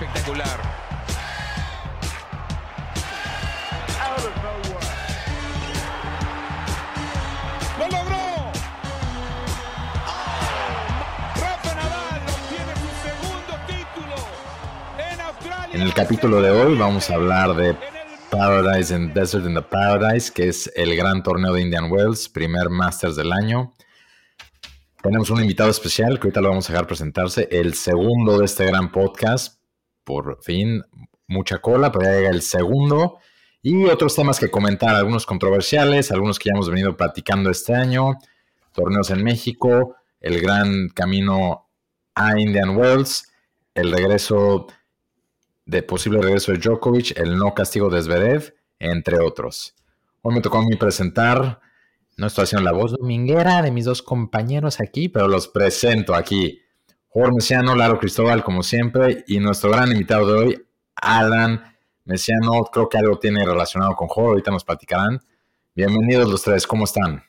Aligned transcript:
Espectacular. 0.00 0.46
¡Lo 7.76 7.84
logró! 7.88 8.52
Rafa 11.34 11.74
Nadal 11.74 12.22
obtiene 12.28 12.74
su 12.76 12.90
segundo 13.02 13.58
título 13.66 14.14
en 14.98 15.20
Australia. 15.20 15.74
En 15.74 15.82
el 15.82 15.92
capítulo 15.92 16.42
de 16.42 16.50
hoy 16.52 16.78
vamos 16.78 17.10
a 17.10 17.14
hablar 17.14 17.56
de 17.56 17.74
Paradise 18.30 18.94
and 18.94 19.12
Desert 19.14 19.46
in 19.46 19.54
the 19.54 19.62
Paradise, 19.62 20.30
que 20.32 20.46
es 20.46 20.70
el 20.76 20.96
gran 20.96 21.24
torneo 21.24 21.52
de 21.54 21.62
Indian 21.62 21.90
Wells, 21.90 22.28
primer 22.28 22.70
Masters 22.70 23.16
del 23.16 23.32
año. 23.32 23.72
Tenemos 25.02 25.30
un 25.30 25.40
invitado 25.40 25.70
especial 25.70 26.20
que 26.20 26.28
ahorita 26.28 26.40
lo 26.40 26.50
vamos 26.50 26.70
a 26.70 26.72
dejar 26.72 26.86
presentarse, 26.86 27.48
el 27.50 27.74
segundo 27.74 28.38
de 28.38 28.44
este 28.44 28.64
gran 28.64 28.92
podcast. 28.92 29.57
Por 30.08 30.42
fin, 30.42 30.82
mucha 31.26 31.58
cola, 31.58 31.92
pero 31.92 32.06
ya 32.06 32.16
llega 32.16 32.30
el 32.30 32.40
segundo. 32.40 33.18
Y 33.60 33.84
otros 33.84 34.14
temas 34.16 34.40
que 34.40 34.50
comentar, 34.50 34.94
algunos 34.96 35.26
controversiales, 35.26 36.10
algunos 36.10 36.38
que 36.38 36.48
ya 36.48 36.54
hemos 36.54 36.70
venido 36.70 36.96
platicando 36.96 37.50
este 37.50 37.74
año, 37.74 38.16
torneos 38.72 39.10
en 39.10 39.22
México, 39.22 39.96
el 40.20 40.40
gran 40.40 40.88
camino 40.94 41.68
a 42.14 42.40
Indian 42.40 42.74
Wells, 42.74 43.30
el 43.74 43.92
regreso 43.92 44.68
de 45.66 45.82
posible 45.82 46.22
regreso 46.22 46.52
de 46.52 46.58
Djokovic, 46.58 47.18
el 47.18 47.36
no 47.36 47.52
castigo 47.52 47.90
de 47.90 48.00
Zverev, 48.00 48.54
entre 48.78 49.20
otros. 49.20 49.74
Hoy 50.22 50.36
me 50.36 50.40
tocó 50.40 50.56
a 50.56 50.62
mí 50.62 50.74
presentar, 50.76 51.60
no 52.16 52.28
estoy 52.28 52.44
haciendo 52.44 52.64
la 52.64 52.72
voz 52.72 52.92
dominguera 52.92 53.60
de 53.60 53.72
mis 53.72 53.84
dos 53.84 54.00
compañeros 54.00 54.80
aquí, 54.80 55.10
pero 55.10 55.28
los 55.28 55.48
presento 55.48 56.14
aquí. 56.14 56.62
Jorge 57.10 57.32
Mesiano, 57.32 57.74
Laro 57.74 57.98
Cristóbal, 57.98 58.44
como 58.44 58.62
siempre, 58.62 59.24
y 59.26 59.40
nuestro 59.40 59.70
gran 59.70 59.90
invitado 59.90 60.26
de 60.26 60.38
hoy, 60.38 60.66
Alan 60.94 61.74
Mesiano, 62.04 62.64
creo 62.64 62.88
que 62.88 62.98
algo 62.98 63.18
tiene 63.18 63.44
relacionado 63.44 63.94
con 63.96 64.08
Jorge, 64.08 64.28
ahorita 64.30 64.50
nos 64.50 64.64
platicarán. 64.64 65.18
Bienvenidos 65.74 66.28
los 66.30 66.42
tres, 66.42 66.66
¿cómo 66.66 66.84
están? 66.84 67.24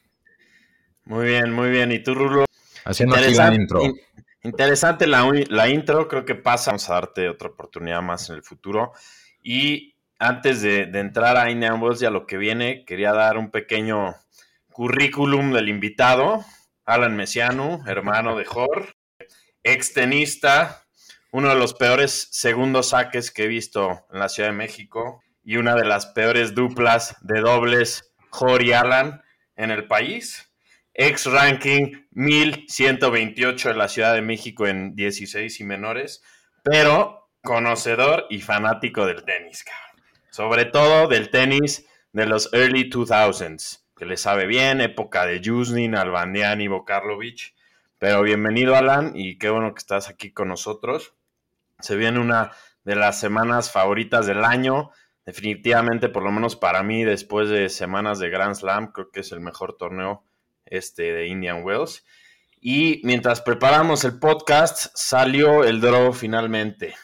Muy 1.05 1.27
bien, 1.27 1.53
muy 1.53 1.69
bien. 1.69 1.91
¿Y 1.93 2.03
tú, 2.03 2.13
Rulo? 2.13 2.45
Haciendo 2.83 3.15
aquí 3.15 3.33
la 3.33 3.53
intro. 3.53 3.81
in- 3.83 3.95
interesante 4.43 5.07
la, 5.07 5.29
la 5.49 5.69
intro, 5.69 6.07
creo 6.07 6.25
que 6.25 6.35
pasa. 6.35 6.71
Vamos 6.71 6.89
a 6.89 6.95
darte 6.95 7.29
otra 7.29 7.49
oportunidad 7.49 8.01
más 8.01 8.29
en 8.29 8.35
el 8.35 8.43
futuro. 8.43 8.91
Y 9.41 9.95
antes 10.19 10.61
de, 10.61 10.87
de 10.87 10.99
entrar 10.99 11.37
a 11.37 11.45
Wells 11.75 12.01
y 12.01 12.05
a 12.05 12.09
lo 12.09 12.27
que 12.27 12.37
viene, 12.37 12.83
quería 12.85 13.13
dar 13.13 13.37
un 13.37 13.49
pequeño 13.49 14.15
currículum 14.71 15.53
del 15.53 15.69
invitado, 15.69 16.43
Alan 16.85 17.15
Mesiano, 17.15 17.81
hermano 17.87 18.35
de 18.35 18.45
Jor, 18.45 18.95
extenista, 19.73 20.83
uno 21.31 21.49
de 21.49 21.55
los 21.55 21.73
peores 21.73 22.27
segundos 22.31 22.89
saques 22.89 23.31
que 23.31 23.43
he 23.43 23.47
visto 23.47 24.05
en 24.11 24.19
la 24.19 24.29
Ciudad 24.29 24.49
de 24.49 24.55
México 24.55 25.21
y 25.43 25.57
una 25.57 25.75
de 25.75 25.85
las 25.85 26.07
peores 26.07 26.55
duplas 26.55 27.15
de 27.21 27.41
dobles 27.41 28.13
Jor 28.29 28.63
y 28.63 28.73
Alan 28.73 29.21
en 29.55 29.71
el 29.71 29.87
país. 29.87 30.51
Ex 30.93 31.25
ranking 31.27 32.05
1128 32.11 33.69
de 33.69 33.75
la 33.75 33.87
Ciudad 33.87 34.13
de 34.13 34.21
México 34.21 34.67
en 34.67 34.95
16 34.95 35.59
y 35.59 35.63
menores, 35.63 36.23
pero 36.63 37.29
conocedor 37.43 38.25
y 38.29 38.41
fanático 38.41 39.05
del 39.05 39.23
tenis. 39.23 39.63
Sobre 40.29 40.65
todo 40.65 41.07
del 41.07 41.29
tenis 41.29 41.85
de 42.11 42.25
los 42.25 42.51
early 42.53 42.89
2000s, 42.89 43.81
que 43.95 44.05
le 44.05 44.17
sabe 44.17 44.45
bien, 44.45 44.81
época 44.81 45.25
de 45.25 45.41
Jusnin, 45.43 45.95
Albandian 45.95 46.61
y 46.61 46.67
Bokarlovich. 46.67 47.53
Pero 47.99 48.21
bienvenido, 48.23 48.77
Alan, 48.77 49.11
y 49.13 49.37
qué 49.37 49.49
bueno 49.49 49.73
que 49.73 49.79
estás 49.79 50.07
aquí 50.07 50.31
con 50.31 50.47
nosotros. 50.47 51.15
Se 51.79 51.97
viene 51.97 52.21
una 52.21 52.53
de 52.85 52.95
las 52.95 53.19
semanas 53.19 53.73
favoritas 53.73 54.25
del 54.25 54.45
año. 54.45 54.91
Definitivamente, 55.25 56.07
por 56.07 56.23
lo 56.23 56.31
menos 56.31 56.55
para 56.55 56.81
mí, 56.81 57.03
después 57.03 57.49
de 57.49 57.67
semanas 57.67 58.19
de 58.19 58.29
Grand 58.29 58.55
Slam, 58.55 58.93
creo 58.93 59.11
que 59.11 59.19
es 59.19 59.33
el 59.33 59.41
mejor 59.41 59.75
torneo 59.75 60.23
este, 60.65 61.11
de 61.11 61.27
Indian 61.27 61.61
Wells. 61.65 62.05
Y 62.61 63.01
mientras 63.03 63.41
preparamos 63.41 64.05
el 64.05 64.17
podcast, 64.17 64.93
salió 64.95 65.65
el 65.65 65.81
draw 65.81 66.13
finalmente. 66.13 66.95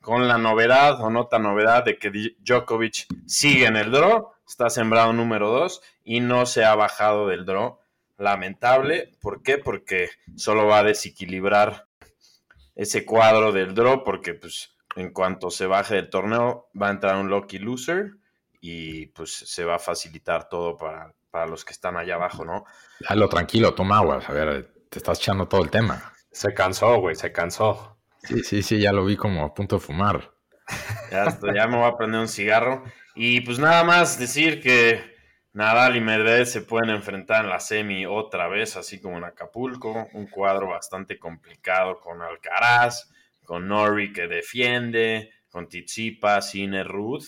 Con 0.00 0.28
la 0.28 0.38
novedad 0.38 1.00
o 1.00 1.10
nota 1.10 1.40
novedad 1.40 1.84
de 1.84 1.98
que 1.98 2.12
Djokovic 2.38 3.08
sigue 3.26 3.66
en 3.66 3.76
el 3.76 3.90
draw, 3.90 4.30
está 4.46 4.70
sembrado 4.70 5.12
número 5.12 5.50
2 5.50 5.82
y 6.04 6.20
no 6.20 6.46
se 6.46 6.64
ha 6.64 6.76
bajado 6.76 7.26
del 7.26 7.44
draw. 7.44 7.79
Lamentable. 8.20 9.12
¿Por 9.20 9.42
qué? 9.42 9.56
Porque 9.56 10.10
solo 10.36 10.66
va 10.66 10.80
a 10.80 10.84
desequilibrar 10.84 11.86
ese 12.74 13.06
cuadro 13.06 13.50
del 13.50 13.74
draw, 13.74 14.04
porque 14.04 14.34
pues 14.34 14.76
en 14.94 15.10
cuanto 15.10 15.50
se 15.50 15.66
baje 15.66 15.94
del 15.94 16.10
torneo 16.10 16.68
va 16.80 16.88
a 16.88 16.90
entrar 16.90 17.16
un 17.16 17.30
lucky 17.30 17.58
loser 17.58 18.12
y 18.60 19.06
pues 19.06 19.32
se 19.32 19.64
va 19.64 19.76
a 19.76 19.78
facilitar 19.78 20.50
todo 20.50 20.76
para, 20.76 21.14
para 21.30 21.46
los 21.46 21.64
que 21.64 21.72
están 21.72 21.96
allá 21.96 22.16
abajo, 22.16 22.44
¿no? 22.44 22.66
Dalo 23.08 23.26
tranquilo, 23.30 23.72
toma 23.74 23.96
agua. 23.96 24.20
A 24.26 24.32
ver, 24.32 24.70
te 24.90 24.98
estás 24.98 25.18
echando 25.18 25.48
todo 25.48 25.62
el 25.62 25.70
tema. 25.70 26.12
Se 26.30 26.52
cansó, 26.52 27.00
güey, 27.00 27.16
se 27.16 27.32
cansó. 27.32 27.96
Sí, 28.22 28.40
sí, 28.42 28.62
sí, 28.62 28.78
ya 28.78 28.92
lo 28.92 29.06
vi 29.06 29.16
como 29.16 29.46
a 29.46 29.54
punto 29.54 29.76
de 29.76 29.80
fumar. 29.80 30.30
Ya, 31.10 31.38
ya 31.54 31.66
me 31.66 31.78
voy 31.78 31.88
a 31.88 31.96
prender 31.96 32.20
un 32.20 32.28
cigarro. 32.28 32.84
Y 33.14 33.40
pues 33.40 33.58
nada 33.58 33.82
más 33.82 34.18
decir 34.18 34.60
que 34.60 35.09
Nadal 35.52 35.96
y 35.96 36.00
Medvedev 36.00 36.46
se 36.46 36.62
pueden 36.62 36.90
enfrentar 36.90 37.44
en 37.44 37.50
la 37.50 37.58
semi 37.58 38.06
otra 38.06 38.46
vez, 38.46 38.76
así 38.76 39.00
como 39.00 39.18
en 39.18 39.24
Acapulco. 39.24 40.08
Un 40.12 40.28
cuadro 40.28 40.68
bastante 40.68 41.18
complicado 41.18 41.98
con 42.00 42.22
Alcaraz, 42.22 43.10
con 43.44 43.66
Norrie 43.66 44.12
que 44.12 44.28
defiende, 44.28 45.32
con 45.50 45.68
Tsitsipas, 45.68 46.50
Sinner, 46.50 46.86
Ruth. 46.86 47.24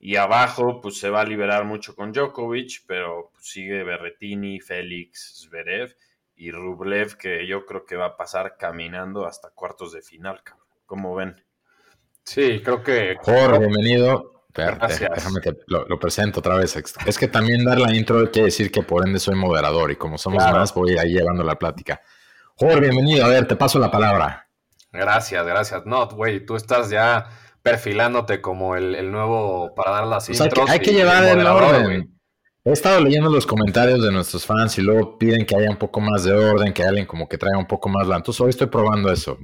Y 0.00 0.16
abajo 0.16 0.80
pues 0.80 0.98
se 0.98 1.10
va 1.10 1.20
a 1.20 1.26
liberar 1.26 1.64
mucho 1.64 1.94
con 1.94 2.12
Djokovic, 2.12 2.84
pero 2.86 3.30
pues, 3.32 3.48
sigue 3.48 3.82
Berretini, 3.84 4.60
Félix, 4.60 5.42
Zverev 5.42 5.94
y 6.36 6.52
Rublev 6.52 7.16
que 7.16 7.46
yo 7.46 7.66
creo 7.66 7.84
que 7.84 7.96
va 7.96 8.06
a 8.06 8.16
pasar 8.16 8.56
caminando 8.56 9.26
hasta 9.26 9.50
cuartos 9.50 9.92
de 9.92 10.00
final, 10.00 10.42
cabrón. 10.42 10.68
¿Cómo 10.86 11.14
ven? 11.14 11.44
Sí, 12.22 12.62
creo 12.62 12.82
que. 12.82 13.16
Jorge, 13.20 13.58
bienvenido. 13.58 14.37
Espérate, 14.48 14.78
Gracias. 14.78 15.10
Déjame 15.14 15.40
que 15.40 15.54
lo, 15.66 15.86
lo 15.86 15.98
presento 15.98 16.40
otra 16.40 16.56
vez. 16.56 16.74
Es 17.06 17.18
que 17.18 17.28
también 17.28 17.64
dar 17.64 17.78
la 17.78 17.94
intro 17.94 18.30
quiere 18.30 18.46
decir 18.46 18.70
que 18.72 18.82
por 18.82 19.06
ende 19.06 19.18
soy 19.18 19.34
moderador 19.34 19.90
y 19.90 19.96
como 19.96 20.18
somos 20.18 20.42
Claro. 20.42 20.58
más 20.58 20.72
voy 20.74 20.96
ahí 20.98 21.12
llevando 21.12 21.44
la 21.44 21.56
plática. 21.58 22.00
Jorge, 22.56 22.80
bienvenido. 22.80 23.24
A 23.24 23.28
ver, 23.28 23.46
te 23.46 23.56
paso 23.56 23.78
la 23.78 23.90
palabra. 23.90 24.48
Gracias, 24.90 25.46
gracias. 25.46 25.86
No, 25.86 26.08
güey, 26.08 26.44
tú 26.44 26.56
estás 26.56 26.90
ya 26.90 27.26
perfilándote 27.62 28.40
como 28.40 28.74
el, 28.74 28.94
el 28.94 29.12
nuevo 29.12 29.74
para 29.74 29.90
dar 29.92 30.06
las 30.06 30.28
O 30.28 30.34
sea, 30.34 30.46
que 30.48 30.60
intros 30.60 30.70
hay 30.70 30.80
que 30.80 30.92
llevar 30.92 31.24
el 31.24 31.46
orden. 31.46 32.14
He 32.64 32.72
estado 32.72 33.00
leyendo 33.00 33.30
los 33.30 33.46
comentarios 33.46 34.02
de 34.02 34.10
nuestros 34.10 34.44
fans 34.44 34.76
y 34.78 34.82
luego 34.82 35.18
piden 35.18 35.46
que 35.46 35.56
haya 35.56 35.70
un 35.70 35.76
poco 35.76 36.00
más 36.00 36.24
de 36.24 36.32
orden, 36.32 36.72
que 36.72 36.82
alguien 36.82 37.06
como 37.06 37.28
que 37.28 37.38
traiga 37.38 37.58
un 37.58 37.66
poco 37.66 37.88
más 37.88 38.06
la. 38.06 38.16
Entonces 38.16 38.40
hoy 38.40 38.50
estoy 38.50 38.66
probando 38.66 39.12
eso. 39.12 39.38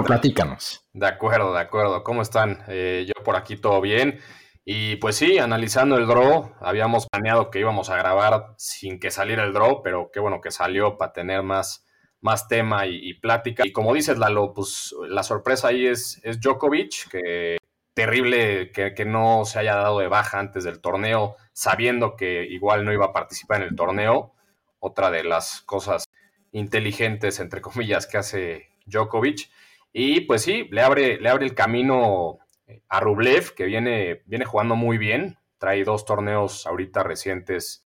Platícanos. 0.00 0.88
De 0.94 1.06
acuerdo, 1.06 1.52
de 1.52 1.60
acuerdo. 1.60 2.02
¿Cómo 2.02 2.22
están? 2.22 2.64
Eh, 2.68 3.04
yo 3.06 3.22
por 3.22 3.36
aquí 3.36 3.56
todo 3.56 3.80
bien. 3.80 4.20
Y 4.64 4.96
pues 4.96 5.16
sí, 5.16 5.38
analizando 5.38 5.96
el 5.98 6.06
draw, 6.06 6.54
habíamos 6.60 7.06
planeado 7.08 7.50
que 7.50 7.60
íbamos 7.60 7.90
a 7.90 7.96
grabar 7.96 8.54
sin 8.56 8.98
que 8.98 9.10
saliera 9.10 9.44
el 9.44 9.52
draw, 9.52 9.82
pero 9.82 10.10
qué 10.12 10.20
bueno 10.20 10.40
que 10.40 10.50
salió 10.50 10.96
para 10.96 11.12
tener 11.12 11.42
más, 11.42 11.84
más 12.20 12.48
tema 12.48 12.86
y, 12.86 13.14
plática. 13.14 13.66
Y 13.66 13.72
como 13.72 13.92
dices, 13.92 14.18
Lalo, 14.18 14.54
pues 14.54 14.94
la 15.08 15.22
sorpresa 15.24 15.68
ahí 15.68 15.86
es, 15.86 16.20
es 16.22 16.40
Djokovic, 16.40 17.10
que 17.10 17.58
terrible 17.94 18.70
que 18.70 19.04
no 19.04 19.44
se 19.44 19.58
haya 19.58 19.74
dado 19.74 19.98
de 19.98 20.08
baja 20.08 20.38
antes 20.38 20.64
del 20.64 20.80
torneo, 20.80 21.36
sabiendo 21.52 22.16
que 22.16 22.44
igual 22.44 22.84
no 22.84 22.92
iba 22.92 23.06
a 23.06 23.12
participar 23.12 23.62
en 23.62 23.68
el 23.68 23.76
torneo. 23.76 24.32
Otra 24.78 25.10
de 25.10 25.24
las 25.24 25.60
cosas 25.62 26.04
inteligentes, 26.52 27.40
entre 27.40 27.60
comillas, 27.60 28.06
que 28.06 28.18
hace 28.18 28.70
Djokovic. 28.86 29.50
Y 29.92 30.22
pues 30.22 30.42
sí, 30.42 30.68
le 30.70 30.80
abre, 30.80 31.20
le 31.20 31.28
abre 31.28 31.44
el 31.44 31.54
camino 31.54 32.38
eh, 32.66 32.82
a 32.88 33.00
Rublev, 33.00 33.54
que 33.54 33.64
viene, 33.64 34.22
viene 34.26 34.44
jugando 34.44 34.74
muy 34.74 34.98
bien. 34.98 35.38
Trae 35.58 35.84
dos 35.84 36.04
torneos 36.04 36.66
ahorita 36.66 37.02
recientes 37.02 37.86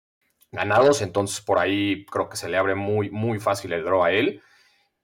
ganados, 0.50 1.02
entonces 1.02 1.40
por 1.40 1.58
ahí 1.58 2.04
creo 2.06 2.28
que 2.28 2.36
se 2.36 2.48
le 2.48 2.56
abre 2.56 2.74
muy, 2.74 3.10
muy 3.10 3.38
fácil 3.38 3.72
el 3.72 3.84
draw 3.84 4.02
a 4.02 4.12
él. 4.12 4.42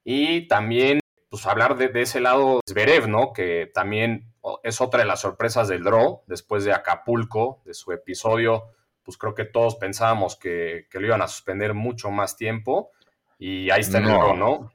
Y 0.03 0.49
también, 0.49 1.01
pues 1.29 1.47
hablar 1.47 1.77
de, 1.77 1.89
de 1.89 2.03
ese 2.03 2.21
lado, 2.21 2.61
Zverev, 2.69 3.09
¿no? 3.09 3.33
Que 3.33 3.71
también 3.73 4.33
oh, 4.41 4.61
es 4.65 4.81
otra 4.81 5.01
de 5.01 5.07
las 5.07 5.21
sorpresas 5.21 5.69
del 5.69 5.85
draw, 5.85 6.23
después 6.27 6.65
de 6.65 6.73
Acapulco, 6.73 7.63
de 7.65 7.75
su 7.75 7.93
episodio, 7.93 8.65
pues 9.03 9.19
creo 9.19 9.35
que 9.35 9.45
todos 9.45 9.77
pensábamos 9.77 10.37
que, 10.37 10.87
que 10.91 10.99
lo 10.99 11.07
iban 11.07 11.23
a 11.23 11.29
suspender 11.29 11.75
mucho 11.75 12.11
más 12.11 12.37
tiempo. 12.37 12.91
Y 13.39 13.71
ahí 13.71 13.83
está 13.83 13.99
el 13.99 14.07
draw, 14.07 14.35
¿no? 14.35 14.73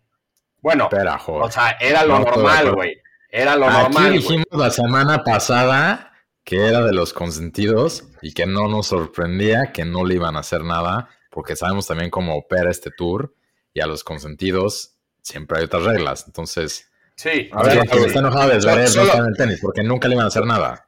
Bueno, 0.61 0.85
Espera, 0.85 1.19
o 1.25 1.51
sea, 1.51 1.71
era 1.79 2.03
lo 2.05 2.19
No, 2.19 2.25
normal, 2.25 2.73
güey. 2.75 3.01
Era 3.29 3.55
lo 3.55 3.65
Aquí 3.67 3.81
normal. 3.83 4.13
dijimos 4.13 4.45
la 4.51 4.69
semana 4.71 5.23
pasada 5.23 6.11
que 6.43 6.67
era 6.67 6.81
de 6.81 6.93
los 6.93 7.13
consentidos 7.13 8.03
y 8.21 8.33
que 8.33 8.45
no 8.45 8.67
nos 8.67 8.87
sorprendía 8.87 9.71
que 9.71 9.85
no 9.85 10.05
le 10.05 10.15
iban 10.15 10.35
a 10.35 10.39
hacer 10.39 10.63
nada, 10.63 11.09
porque 11.29 11.55
sabemos 11.55 11.87
también 11.87 12.09
cómo 12.09 12.35
opera 12.35 12.69
este 12.69 12.91
tour 12.91 13.33
y 13.73 13.79
a 13.81 13.87
los 13.87 14.03
consentidos 14.03 14.95
siempre 15.21 15.59
hay 15.59 15.65
otras 15.65 15.83
reglas. 15.83 16.23
Entonces, 16.27 16.87
Sí, 17.15 17.49
a 17.53 17.61
ver, 17.63 17.73
Sí, 17.73 17.97
está 18.07 18.19
enojado 18.19 18.59
Solo- 18.61 18.81
está 18.81 19.17
en 19.19 19.25
el 19.27 19.37
tenis, 19.37 19.59
porque 19.61 19.83
nunca 19.83 20.07
le 20.07 20.15
iban 20.15 20.25
a 20.25 20.29
hacer 20.29 20.45
nada. 20.45 20.87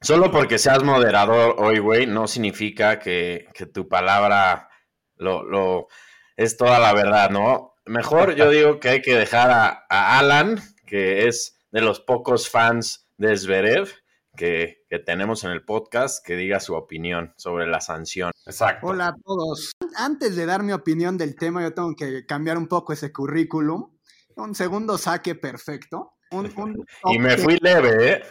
Solo 0.00 0.30
porque 0.30 0.58
seas 0.58 0.82
moderador 0.82 1.56
hoy, 1.58 1.78
güey, 1.78 2.06
no 2.06 2.26
significa 2.26 2.98
que, 2.98 3.46
que 3.52 3.66
tu 3.66 3.86
palabra 3.86 4.70
lo, 5.16 5.42
lo- 5.44 5.88
es 6.36 6.56
toda 6.56 6.78
la 6.78 6.94
verdad, 6.94 7.28
¿no? 7.28 7.74
Mejor 7.90 8.36
yo 8.36 8.48
digo 8.50 8.78
que 8.78 8.88
hay 8.88 9.02
que 9.02 9.16
dejar 9.16 9.50
a, 9.50 9.84
a 9.88 10.20
Alan, 10.20 10.60
que 10.86 11.26
es 11.26 11.58
de 11.72 11.80
los 11.80 11.98
pocos 11.98 12.48
fans 12.48 13.08
de 13.18 13.36
Zverev 13.36 13.90
que, 14.36 14.84
que 14.88 15.00
tenemos 15.00 15.42
en 15.42 15.50
el 15.50 15.64
podcast, 15.64 16.24
que 16.24 16.36
diga 16.36 16.60
su 16.60 16.74
opinión 16.74 17.34
sobre 17.36 17.66
la 17.66 17.80
sanción. 17.80 18.30
exacto. 18.46 18.86
Hola 18.86 19.08
a 19.08 19.16
todos. 19.24 19.72
Antes 19.96 20.36
de 20.36 20.46
dar 20.46 20.62
mi 20.62 20.72
opinión 20.72 21.18
del 21.18 21.34
tema, 21.34 21.62
yo 21.62 21.74
tengo 21.74 21.96
que 21.96 22.24
cambiar 22.26 22.58
un 22.58 22.68
poco 22.68 22.92
ese 22.92 23.12
currículum. 23.12 23.90
Un 24.36 24.54
segundo 24.54 24.96
saque 24.96 25.34
perfecto. 25.34 26.12
Un, 26.30 26.48
un 26.58 26.86
Y 27.12 27.18
me 27.18 27.36
fui 27.38 27.58
leve, 27.60 28.12
¿eh? 28.12 28.22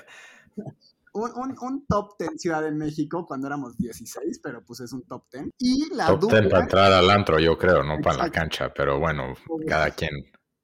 Un, 1.25 1.31
un- 1.35 1.55
un 1.61 1.85
top 1.87 2.13
10 2.19 2.31
Ciudad 2.41 2.61
de 2.61 2.71
México 2.71 3.25
cuando 3.27 3.47
éramos 3.47 3.77
16, 3.77 4.39
pero 4.43 4.63
pues 4.65 4.79
es 4.81 4.93
un 4.93 5.03
top 5.05 5.25
10. 5.31 5.49
Y 5.57 5.93
la 5.93 6.07
Top 6.07 6.21
10 6.21 6.31
para 6.31 6.41
dupla. 6.43 6.59
entrar 6.61 6.91
al 6.93 7.09
antro, 7.09 7.39
yo 7.39 7.57
creo, 7.57 7.83
no 7.83 7.99
para 8.01 8.17
la 8.17 8.29
cancha, 8.31 8.71
pero 8.73 8.99
bueno, 8.99 9.33
cada 9.67 9.91
quien. 9.91 10.11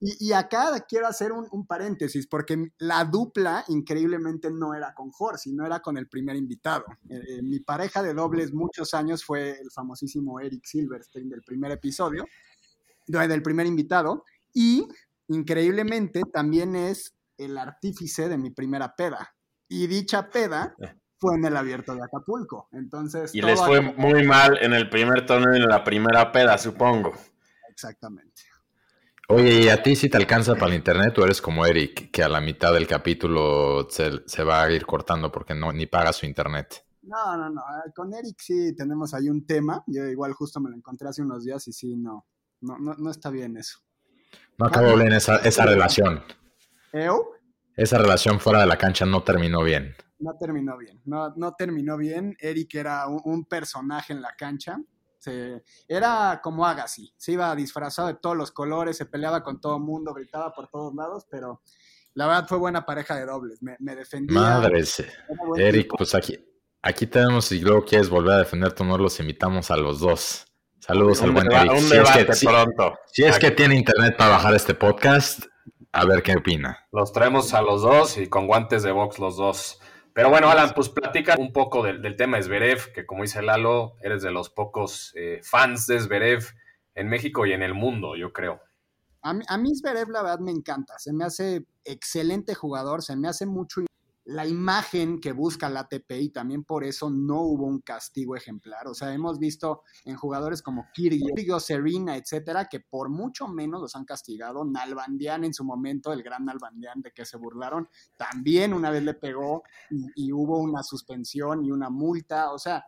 Y, 0.01 0.27
y 0.29 0.33
acá 0.33 0.85
quiero 0.87 1.07
hacer 1.07 1.31
un, 1.31 1.47
un 1.51 1.65
paréntesis, 1.65 2.27
porque 2.27 2.67
la 2.79 3.05
dupla 3.05 3.63
increíblemente 3.69 4.51
no 4.51 4.73
era 4.75 4.93
con 4.93 5.09
Jorge, 5.09 5.51
no 5.53 5.65
era 5.65 5.79
con 5.79 5.97
el 5.97 6.07
primer 6.09 6.35
invitado. 6.35 6.83
Eh, 7.09 7.19
eh, 7.37 7.41
mi 7.41 7.61
pareja 7.61 8.03
de 8.03 8.13
dobles 8.13 8.53
muchos 8.53 8.93
años 8.93 9.23
fue 9.23 9.51
el 9.59 9.71
famosísimo 9.71 10.39
Eric 10.41 10.65
Silverstein 10.65 11.29
del 11.29 11.41
primer 11.43 11.71
episodio, 11.71 12.25
de- 13.07 13.27
del 13.27 13.41
primer 13.41 13.65
invitado, 13.67 14.25
y 14.53 14.85
increíblemente 15.29 16.21
también 16.31 16.75
es 16.75 17.13
el 17.37 17.57
artífice 17.57 18.29
de 18.29 18.37
mi 18.37 18.49
primera 18.51 18.95
peda. 18.95 19.34
Y 19.67 19.87
dicha 19.87 20.29
peda 20.29 20.75
fue 21.17 21.35
en 21.35 21.45
el 21.45 21.57
abierto 21.57 21.95
de 21.95 22.03
Acapulco. 22.03 22.69
Entonces, 22.71 23.33
Y 23.33 23.41
todo 23.41 23.51
les 23.51 23.61
fue 23.61 23.81
muy 23.81 24.23
mal 24.25 24.57
en 24.61 24.73
el 24.73 24.89
primer 24.89 25.25
torneo 25.25 25.53
y 25.55 25.61
en 25.61 25.67
la 25.67 25.83
primera 25.83 26.31
peda, 26.31 26.57
supongo. 26.57 27.13
Exactamente. 27.69 28.43
Oye, 29.27 29.61
¿y 29.63 29.69
a 29.69 29.81
ti 29.81 29.95
si 29.95 30.07
te 30.07 30.17
alcanza 30.17 30.53
para 30.53 30.67
el 30.67 30.75
internet 30.75 31.17
o 31.17 31.25
eres 31.25 31.41
como 31.41 31.65
Eric, 31.65 32.11
que 32.11 32.21
a 32.23 32.29
la 32.29 32.39
mitad 32.41 32.71
del 32.73 32.85
capítulo 32.87 33.87
se, 33.89 34.21
se 34.27 34.43
va 34.43 34.63
a 34.63 34.71
ir 34.71 34.85
cortando 34.85 35.31
porque 35.31 35.55
no 35.55 35.71
ni 35.73 35.87
paga 35.87 36.13
su 36.13 36.27
internet? 36.27 36.85
No, 37.01 37.35
no, 37.35 37.49
no. 37.49 37.61
eh, 37.61 37.91
Con 37.95 38.13
Eric 38.13 38.35
sí 38.39 38.75
tenemos 38.75 39.13
ahí 39.15 39.29
un 39.29 39.45
tema. 39.47 39.83
Yo 39.87 40.03
igual 40.05 40.33
justo 40.33 40.59
me 40.59 40.69
lo 40.69 40.75
encontré 40.75 41.07
hace 41.07 41.23
unos 41.23 41.43
días 41.43 41.67
y 41.67 41.73
sí, 41.73 41.95
no. 41.95 42.27
No, 42.61 42.77
no, 42.77 42.93
no 42.95 43.09
está 43.09 43.29
bien 43.31 43.57
eso. 43.57 43.79
No 44.57 44.67
acabó 44.67 44.95
bien 44.95 45.11
esa, 45.13 45.37
esa 45.37 45.65
relación. 45.65 46.23
Eu 46.93 47.34
Esa 47.75 47.97
relación 47.97 48.39
fuera 48.39 48.59
de 48.61 48.65
la 48.67 48.77
cancha 48.77 49.05
no 49.05 49.23
terminó 49.23 49.61
bien. 49.63 49.95
no 50.19 50.33
terminó 50.39 50.77
bien. 50.77 51.01
No, 51.05 51.33
no 51.35 51.53
terminó 51.55 51.97
bien. 51.97 52.35
Eric 52.39 52.75
era 52.75 53.07
un, 53.07 53.21
un 53.25 53.45
personaje 53.45 54.13
en 54.13 54.21
la 54.21 54.33
cancha. 54.37 54.77
Se- 55.19 55.63
era 55.87 56.39
como 56.41 56.65
Agassi. 56.65 57.13
Se 57.17 57.33
iba 57.33 57.53
disfrazado 57.55 58.07
de 58.07 58.13
todos 58.15 58.37
los 58.37 58.51
colores, 58.51 58.95
se 58.97 59.05
peleaba 59.05 59.43
con 59.43 59.59
todo 59.59 59.75
el 59.77 59.83
mundo, 59.83 60.13
gritaba 60.13 60.53
por 60.53 60.67
todos 60.69 60.93
lados, 60.95 61.25
pero 61.29 61.61
la 62.13 62.27
verdad 62.27 62.47
fue 62.47 62.57
buena 62.59 62.85
pareja 62.85 63.15
de 63.15 63.25
dobles. 63.25 63.61
Me, 63.61 63.75
me 63.79 63.95
defendía. 63.95 64.59
Buen 64.59 65.61
Eric, 65.61 65.83
tipo. 65.83 65.97
pues 65.97 66.15
aquí, 66.15 66.39
aquí 66.81 67.07
tenemos, 67.07 67.45
si 67.45 67.59
luego 67.59 67.83
quieres 67.83 68.09
volver 68.09 68.33
a 68.35 68.37
defender 68.37 68.71
tu 68.73 68.83
honor, 68.83 69.01
los 69.01 69.19
invitamos 69.19 69.69
a 69.69 69.77
los 69.77 69.99
dos. 69.99 70.45
Saludos 70.79 71.21
al 71.23 71.31
buen 71.31 71.51
Eric. 71.51 71.71
un 71.71 71.79
Si 71.79 71.85
es, 71.85 71.89
debate 71.91 72.25
que, 72.27 72.33
si- 72.33 72.45
pronto. 72.45 72.93
si 73.11 73.23
es 73.23 73.37
que 73.39 73.51
tiene 73.51 73.75
internet 73.75 74.15
para 74.17 74.31
bajar 74.31 74.53
este 74.55 74.75
podcast, 74.75 75.43
a 75.95 76.05
ver 76.05 76.21
qué 76.23 76.35
opina. 76.35 76.85
Los 76.91 77.13
traemos 77.13 77.53
a 77.53 77.61
los 77.61 77.81
dos 77.81 78.17
y 78.17 78.27
con 78.27 78.47
guantes 78.47 78.83
de 78.83 78.91
box 78.91 79.17
los 79.17 79.37
dos. 79.37 79.79
Pero 80.13 80.29
bueno, 80.29 80.49
Alan, 80.49 80.71
pues 80.75 80.89
platica 80.89 81.35
un 81.39 81.53
poco 81.53 81.83
del, 81.83 82.01
del 82.01 82.17
tema 82.17 82.35
de 82.35 82.43
Zverev, 82.43 82.91
que 82.93 83.05
como 83.05 83.23
dice 83.23 83.41
Lalo, 83.41 83.95
eres 84.01 84.21
de 84.21 84.31
los 84.31 84.49
pocos 84.49 85.13
eh, 85.15 85.39
fans 85.41 85.87
de 85.87 85.99
Zverev 86.01 86.43
en 86.95 87.07
México 87.07 87.45
y 87.45 87.53
en 87.53 87.63
el 87.63 87.73
mundo, 87.73 88.17
yo 88.17 88.33
creo. 88.33 88.59
A 89.21 89.33
mí, 89.33 89.45
a 89.47 89.57
mí 89.57 89.73
Zverev, 89.73 90.09
la 90.09 90.21
verdad, 90.21 90.39
me 90.39 90.51
encanta. 90.51 90.99
Se 90.99 91.13
me 91.13 91.23
hace 91.23 91.65
excelente 91.85 92.55
jugador, 92.55 93.01
se 93.01 93.15
me 93.15 93.29
hace 93.29 93.45
mucho 93.45 93.81
la 94.25 94.47
imagen 94.47 95.19
que 95.19 95.33
busca 95.33 95.69
la 95.69 95.81
ATP 95.81 96.11
y 96.19 96.29
también 96.29 96.63
por 96.63 96.83
eso 96.83 97.11
no 97.11 97.41
hubo 97.41 97.65
un 97.67 97.81
castigo 97.81 98.35
ejemplar. 98.35 98.87
O 98.87 98.95
sea, 98.95 99.13
hemos 99.13 99.37
visto 99.37 99.83
en 100.03 100.15
jugadores 100.17 100.63
como 100.63 100.87
Kyrgios, 100.93 101.65
Serena, 101.65 102.17
etcétera, 102.17 102.65
que 102.65 102.79
por 102.79 103.09
mucho 103.09 103.47
menos 103.47 103.81
los 103.81 103.95
han 103.95 104.03
castigado. 104.03 104.65
Nalbandian 104.65 105.43
en 105.43 105.53
su 105.53 105.63
momento, 105.63 106.11
el 106.11 106.23
gran 106.23 106.43
Nalbandian 106.45 107.01
de 107.01 107.11
que 107.11 107.23
se 107.23 107.37
burlaron, 107.37 107.87
también 108.17 108.73
una 108.73 108.89
vez 108.89 109.03
le 109.03 109.13
pegó 109.13 109.63
y, 110.15 110.31
hubo 110.31 110.57
una 110.57 110.81
suspensión 110.81 111.63
y 111.63 111.71
una 111.71 111.91
multa. 111.91 112.51
O 112.51 112.57
sea, 112.57 112.83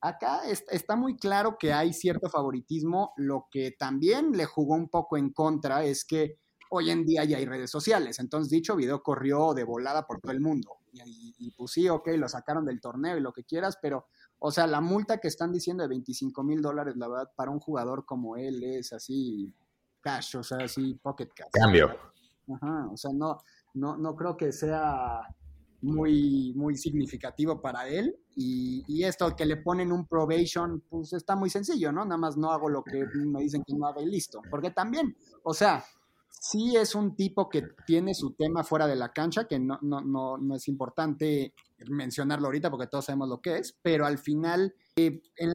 acá 0.00 0.46
es- 0.48 0.64
está 0.70 0.94
muy 0.94 1.16
claro 1.16 1.58
que 1.58 1.72
hay 1.72 1.92
cierto 1.92 2.30
favoritismo. 2.30 3.12
Lo 3.16 3.48
que 3.50 3.72
también 3.72 4.32
le 4.32 4.44
jugó 4.46 4.74
un 4.76 4.88
poco 4.88 5.16
en 5.16 5.30
contra 5.30 5.84
es 5.84 6.04
que 6.04 6.38
hoy 6.76 6.90
en 6.90 7.04
día 7.04 7.24
ya 7.24 7.36
hay 7.38 7.44
redes 7.44 7.70
sociales. 7.70 8.18
Entonces, 8.18 8.50
dicho 8.50 8.76
video 8.76 9.02
corrió 9.02 9.52
de 9.54 9.64
volada 9.64 10.06
por 10.06 10.20
todo 10.20 10.32
el 10.32 10.40
mundo. 10.40 10.78
Y, 10.92 11.00
y- 11.02 11.34
y, 11.38 11.50
pues 11.52 11.72
sí, 11.72 11.88
ok, 11.88 12.08
lo 12.16 12.28
sacaron 12.28 12.64
del 12.64 12.80
torneo 12.80 13.16
y 13.16 13.20
lo 13.20 13.32
que 13.32 13.44
quieras, 13.44 13.78
pero, 13.82 14.06
o 14.38 14.50
sea, 14.50 14.66
la 14.66 14.80
multa 14.80 15.18
que 15.18 15.28
están 15.28 15.52
diciendo 15.52 15.82
de 15.82 15.88
25 15.88 16.42
mil 16.42 16.62
dólares, 16.62 16.96
la 16.96 17.08
verdad, 17.08 17.30
para 17.36 17.50
un 17.50 17.60
jugador 17.60 18.04
como 18.06 18.36
él 18.36 18.62
es 18.64 18.92
así 18.92 19.52
cash, 20.00 20.36
o 20.36 20.42
sea, 20.42 20.58
así 20.64 20.94
pocket 20.94 21.28
cash. 21.34 21.48
Cambio. 21.52 21.88
Ajá, 22.54 22.88
o 22.90 22.96
sea, 22.96 23.10
no, 23.12 23.38
no, 23.74 23.96
no 23.96 24.14
creo 24.14 24.36
que 24.36 24.52
sea 24.52 25.20
muy, 25.82 26.52
muy 26.56 26.76
significativo 26.76 27.60
para 27.60 27.88
él. 27.88 28.16
Y, 28.34 28.84
y 28.88 29.04
esto 29.04 29.34
que 29.36 29.44
le 29.46 29.56
ponen 29.56 29.92
un 29.92 30.06
probation, 30.06 30.82
pues 30.88 31.12
está 31.12 31.36
muy 31.36 31.50
sencillo, 31.50 31.92
¿no? 31.92 32.04
Nada 32.04 32.16
más 32.18 32.36
no 32.36 32.50
hago 32.52 32.68
lo 32.68 32.82
que 32.82 33.04
me 33.14 33.40
dicen 33.40 33.62
que 33.66 33.74
no 33.74 33.86
haga 33.86 34.00
y 34.02 34.06
listo. 34.06 34.40
Porque 34.50 34.70
también, 34.70 35.16
o 35.42 35.52
sea, 35.54 35.84
sí 36.40 36.76
es 36.76 36.94
un 36.94 37.16
tipo 37.16 37.48
que 37.48 37.62
tiene 37.86 38.14
su 38.14 38.34
tema 38.34 38.62
fuera 38.64 38.86
de 38.86 38.96
la 38.96 39.12
cancha, 39.12 39.46
que 39.46 39.58
no, 39.58 39.78
no, 39.82 40.00
no, 40.00 40.38
no 40.38 40.54
es 40.56 40.68
importante 40.68 41.54
mencionarlo 41.88 42.46
ahorita 42.46 42.70
porque 42.70 42.86
todos 42.86 43.04
sabemos 43.06 43.28
lo 43.28 43.40
que 43.40 43.58
es, 43.58 43.76
pero 43.82 44.06
al 44.06 44.18
final, 44.18 44.74
eh, 44.96 45.20
en 45.36 45.52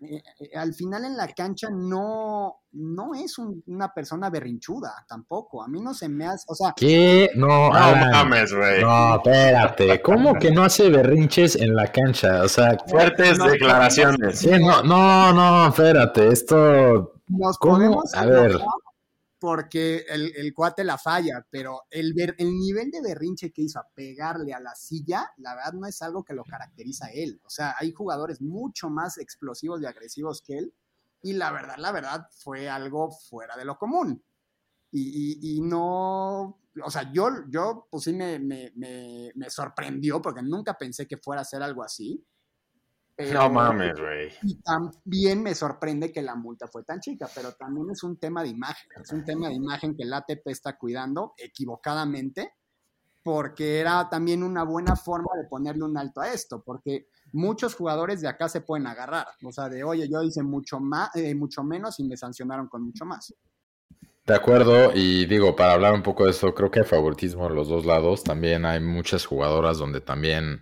eh, 0.00 0.22
eh, 0.38 0.56
al 0.56 0.74
final 0.74 1.04
en 1.06 1.16
la 1.16 1.26
cancha 1.26 1.68
no, 1.72 2.60
no 2.70 3.14
es 3.16 3.36
un- 3.36 3.64
una 3.66 3.92
persona 3.92 4.30
berrinchuda 4.30 4.94
tampoco. 5.08 5.60
A 5.60 5.66
mí 5.66 5.80
no 5.80 5.92
se 5.92 6.08
me 6.08 6.24
hace, 6.24 6.44
o 6.46 6.54
sea, 6.54 6.72
¿Qué? 6.76 7.30
No, 7.34 7.46
No 7.48 7.74
Alan. 7.74 8.10
mames, 8.12 8.54
güey. 8.54 8.80
No, 8.80 9.16
espérate. 9.16 10.00
¿Cómo 10.02 10.34
que 10.38 10.52
no 10.52 10.62
hace 10.62 10.88
berrinches 10.88 11.56
en 11.56 11.74
la 11.74 11.90
cancha? 11.90 12.44
O 12.44 12.48
sea, 12.48 12.78
Fuertes 12.86 13.38
No, 13.38 13.46
declaraciones. 13.48 14.38
sí, 14.38 14.50
no, 14.60 14.84
no, 14.84 15.32
no, 15.32 15.66
espérate. 15.68 16.28
Esto. 16.28 17.14
nos 17.26 17.58
¿Cómo? 17.58 17.74
podemos 17.78 18.14
A 18.14 18.24
ver. 18.24 18.50
enojar 18.52 18.68
porque 19.38 20.04
el, 20.08 20.52
cuate 20.54 20.84
la 20.84 20.98
falla, 20.98 21.46
pero 21.50 21.82
el, 21.90 22.12
ver- 22.14 22.34
el 22.38 22.50
nivel 22.58 22.90
de 22.90 23.02
berrinche 23.02 23.52
que 23.52 23.62
hizo 23.62 23.78
a 23.78 23.88
pegarle 23.94 24.52
a 24.54 24.60
la 24.60 24.74
silla, 24.74 25.30
la 25.38 25.54
verdad 25.54 25.72
no 25.74 25.86
es 25.86 26.02
algo 26.02 26.24
que 26.24 26.34
lo 26.34 26.44
caracteriza 26.44 27.06
a 27.06 27.10
él. 27.12 27.40
O 27.44 27.50
sea, 27.50 27.74
hay 27.78 27.92
jugadores 27.92 28.40
mucho 28.40 28.90
más 28.90 29.18
explosivos 29.18 29.80
y 29.82 29.86
agresivos 29.86 30.42
que 30.42 30.58
él, 30.58 30.74
y 31.22 31.32
la 31.34 31.50
verdad, 31.52 31.76
la 31.78 31.92
verdad, 31.92 32.26
fue 32.42 32.68
algo 32.68 33.10
fuera 33.12 33.56
de 33.56 33.64
lo 33.64 33.76
común. 33.78 34.22
Y, 34.92 35.38
y- 35.54 35.58
y 35.58 35.60
no, 35.60 36.60
o 36.84 36.90
sea, 36.90 37.12
yo, 37.12 37.28
yo 37.50 37.86
pues 37.90 38.04
sí 38.04 38.12
me- 38.14 38.38
me 39.34 39.50
sorprendió 39.50 40.20
porque 40.22 40.42
nunca 40.42 40.74
pensé 40.78 41.06
que 41.06 41.18
fuera 41.18 41.42
a 41.42 41.44
ser 41.44 41.62
algo 41.62 41.82
así. 41.82 42.24
Pero- 43.18 43.40
No 43.42 43.50
mames, 43.50 43.98
güey. 44.00 44.30
y 44.42 44.60
también 44.62 45.42
me 45.42 45.52
sorprende 45.56 46.12
que 46.12 46.22
la 46.22 46.36
multa 46.36 46.68
fue 46.68 46.84
tan 46.84 47.00
chica, 47.00 47.28
pero 47.34 47.52
también 47.52 47.90
es 47.90 48.04
un 48.04 48.16
tema 48.16 48.44
de 48.44 48.50
imagen, 48.50 48.88
es 49.02 49.12
un 49.12 49.24
tema 49.24 49.48
de 49.48 49.54
imagen 49.54 49.96
que 49.96 50.04
la 50.04 50.18
ATP 50.18 50.46
está 50.46 50.78
cuidando 50.78 51.34
equivocadamente, 51.36 52.52
porque 53.24 53.80
era 53.80 54.08
también 54.08 54.42
una 54.44 54.62
buena 54.62 54.94
forma 54.94 55.30
de 55.42 55.48
ponerle 55.48 55.82
un 55.82 55.98
alto 55.98 56.20
a 56.20 56.32
esto, 56.32 56.62
porque 56.64 57.08
muchos 57.32 57.74
jugadores 57.74 58.20
de 58.20 58.28
acá 58.28 58.48
se 58.48 58.60
pueden 58.60 58.86
agarrar, 58.86 59.26
o 59.44 59.50
sea, 59.50 59.68
de 59.68 59.82
oye, 59.82 60.08
yo 60.08 60.22
hice 60.22 60.42
mucho 60.44 60.78
más, 60.78 61.10
mucho 61.34 61.64
menos 61.64 61.98
y 61.98 62.04
me 62.04 62.16
sancionaron 62.16 62.68
con 62.68 62.84
mucho 62.84 63.04
más. 63.04 63.34
De 64.24 64.34
acuerdo, 64.34 64.92
y 64.94 65.26
digo, 65.26 65.56
para 65.56 65.72
hablar 65.72 65.92
un 65.94 66.02
poco 66.02 66.24
de 66.24 66.30
eso, 66.30 66.54
creo 66.54 66.70
que 66.70 66.80
hay 66.80 66.86
favoritismo 66.86 67.46
en 67.48 67.54
los 67.54 67.66
dos 67.68 67.86
lados. 67.86 68.22
También 68.22 68.66
hay 68.66 68.78
muchas 68.78 69.24
jugadoras 69.24 69.78
donde 69.78 70.02
también 70.02 70.60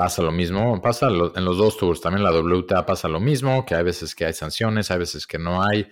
pasa 0.00 0.22
lo 0.22 0.32
mismo. 0.32 0.80
Pasa 0.80 1.10
lo- 1.10 1.36
en 1.36 1.44
los 1.44 1.58
dos 1.58 1.76
tours, 1.76 2.00
también 2.00 2.24
la 2.24 2.30
WTA 2.32 2.86
pasa 2.86 3.06
lo 3.06 3.20
mismo, 3.20 3.66
que 3.66 3.74
hay 3.74 3.84
veces 3.84 4.14
que 4.14 4.24
hay 4.24 4.32
sanciones, 4.32 4.90
hay 4.90 4.98
veces 4.98 5.26
que 5.26 5.38
no 5.38 5.62
hay. 5.62 5.86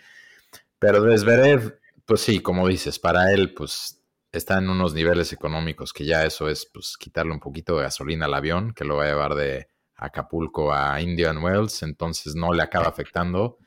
Pero 0.78 1.02
de 1.02 1.18
Zverev, 1.18 1.78
pues 2.06 2.22
sí, 2.22 2.40
como 2.40 2.66
dices, 2.68 2.98
para 2.98 3.32
él, 3.34 3.52
pues 3.52 4.02
está 4.32 4.56
en 4.58 4.70
unos 4.70 4.94
niveles 4.94 5.34
económicos 5.34 5.92
que 5.92 6.06
ya 6.06 6.24
eso 6.24 6.48
es, 6.48 6.64
pues, 6.72 6.96
quitarle 6.98 7.32
un 7.32 7.40
poquito 7.40 7.76
de 7.76 7.82
gasolina 7.82 8.24
al 8.24 8.34
avión, 8.34 8.72
que 8.72 8.84
lo 8.86 8.96
va 8.96 9.04
a 9.04 9.08
llevar 9.08 9.34
de 9.34 9.68
Acapulco 9.96 10.72
a 10.72 11.00
Indian 11.02 11.38
Wells, 11.44 11.82
entonces 11.82 12.34
no 12.34 12.54
le 12.54 12.62
acaba 12.62 12.86
afectando. 12.88 13.58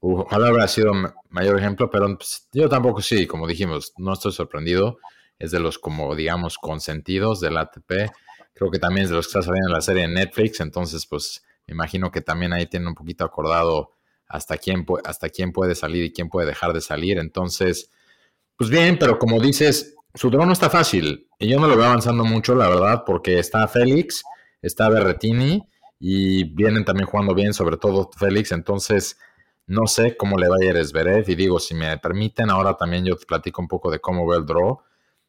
Ojalá 0.00 0.50
hubiera 0.50 0.68
sido 0.68 0.92
mayor 1.30 1.58
ejemplo, 1.58 1.90
pero 1.90 2.14
pues, 2.14 2.46
yo 2.52 2.68
tampoco 2.68 3.00
sí, 3.00 3.26
como 3.26 3.46
dijimos, 3.46 3.94
no 3.96 4.12
estoy 4.12 4.32
sorprendido. 4.32 4.98
Es 5.38 5.50
de 5.52 5.60
los, 5.60 5.78
como 5.78 6.14
digamos, 6.14 6.58
consentidos 6.58 7.40
del 7.40 7.56
ATP. 7.56 8.10
Creo 8.58 8.70
que 8.72 8.80
también 8.80 9.04
es 9.04 9.10
de 9.10 9.16
los 9.16 9.26
que 9.26 9.38
está 9.38 9.42
saliendo 9.42 9.68
en 9.68 9.74
la 9.74 9.80
serie 9.80 10.02
en 10.02 10.14
Netflix, 10.14 10.60
entonces 10.60 11.06
pues 11.06 11.44
me 11.68 11.74
imagino 11.74 12.10
que 12.10 12.20
también 12.20 12.52
ahí 12.52 12.66
tienen 12.66 12.88
un 12.88 12.94
poquito 12.94 13.24
acordado 13.24 13.92
hasta 14.26 14.58
quién, 14.58 14.84
hasta 15.04 15.28
quién 15.28 15.52
puede 15.52 15.74
salir 15.76 16.04
y 16.04 16.12
quién 16.12 16.28
puede 16.28 16.48
dejar 16.48 16.72
de 16.72 16.80
salir. 16.80 17.18
Entonces, 17.18 17.90
pues 18.56 18.68
bien, 18.68 18.98
pero 18.98 19.18
como 19.18 19.40
dices, 19.40 19.94
su 20.14 20.28
draw 20.28 20.44
no 20.44 20.52
está 20.52 20.68
fácil. 20.70 21.28
Y 21.38 21.48
yo 21.48 21.60
no 21.60 21.68
lo 21.68 21.76
veo 21.76 21.86
avanzando 21.86 22.24
mucho, 22.24 22.54
la 22.54 22.68
verdad, 22.68 23.04
porque 23.06 23.38
está 23.38 23.68
Félix, 23.68 24.24
está 24.60 24.88
Berretini 24.88 25.62
y 26.00 26.44
vienen 26.54 26.84
también 26.84 27.06
jugando 27.06 27.34
bien, 27.34 27.54
sobre 27.54 27.76
todo 27.76 28.10
Félix. 28.18 28.50
Entonces, 28.50 29.18
no 29.66 29.86
sé 29.86 30.16
cómo 30.16 30.36
le 30.36 30.48
va 30.48 30.56
a 30.60 30.64
ir 30.64 30.76
a 30.76 30.84
Zverev. 30.84 31.28
Y 31.28 31.34
digo, 31.34 31.60
si 31.60 31.74
me 31.74 31.96
permiten, 31.98 32.50
ahora 32.50 32.76
también 32.76 33.04
yo 33.04 33.16
te 33.16 33.26
platico 33.26 33.62
un 33.62 33.68
poco 33.68 33.90
de 33.90 34.00
cómo 34.00 34.26
ve 34.26 34.38
el 34.38 34.46
draw. 34.46 34.80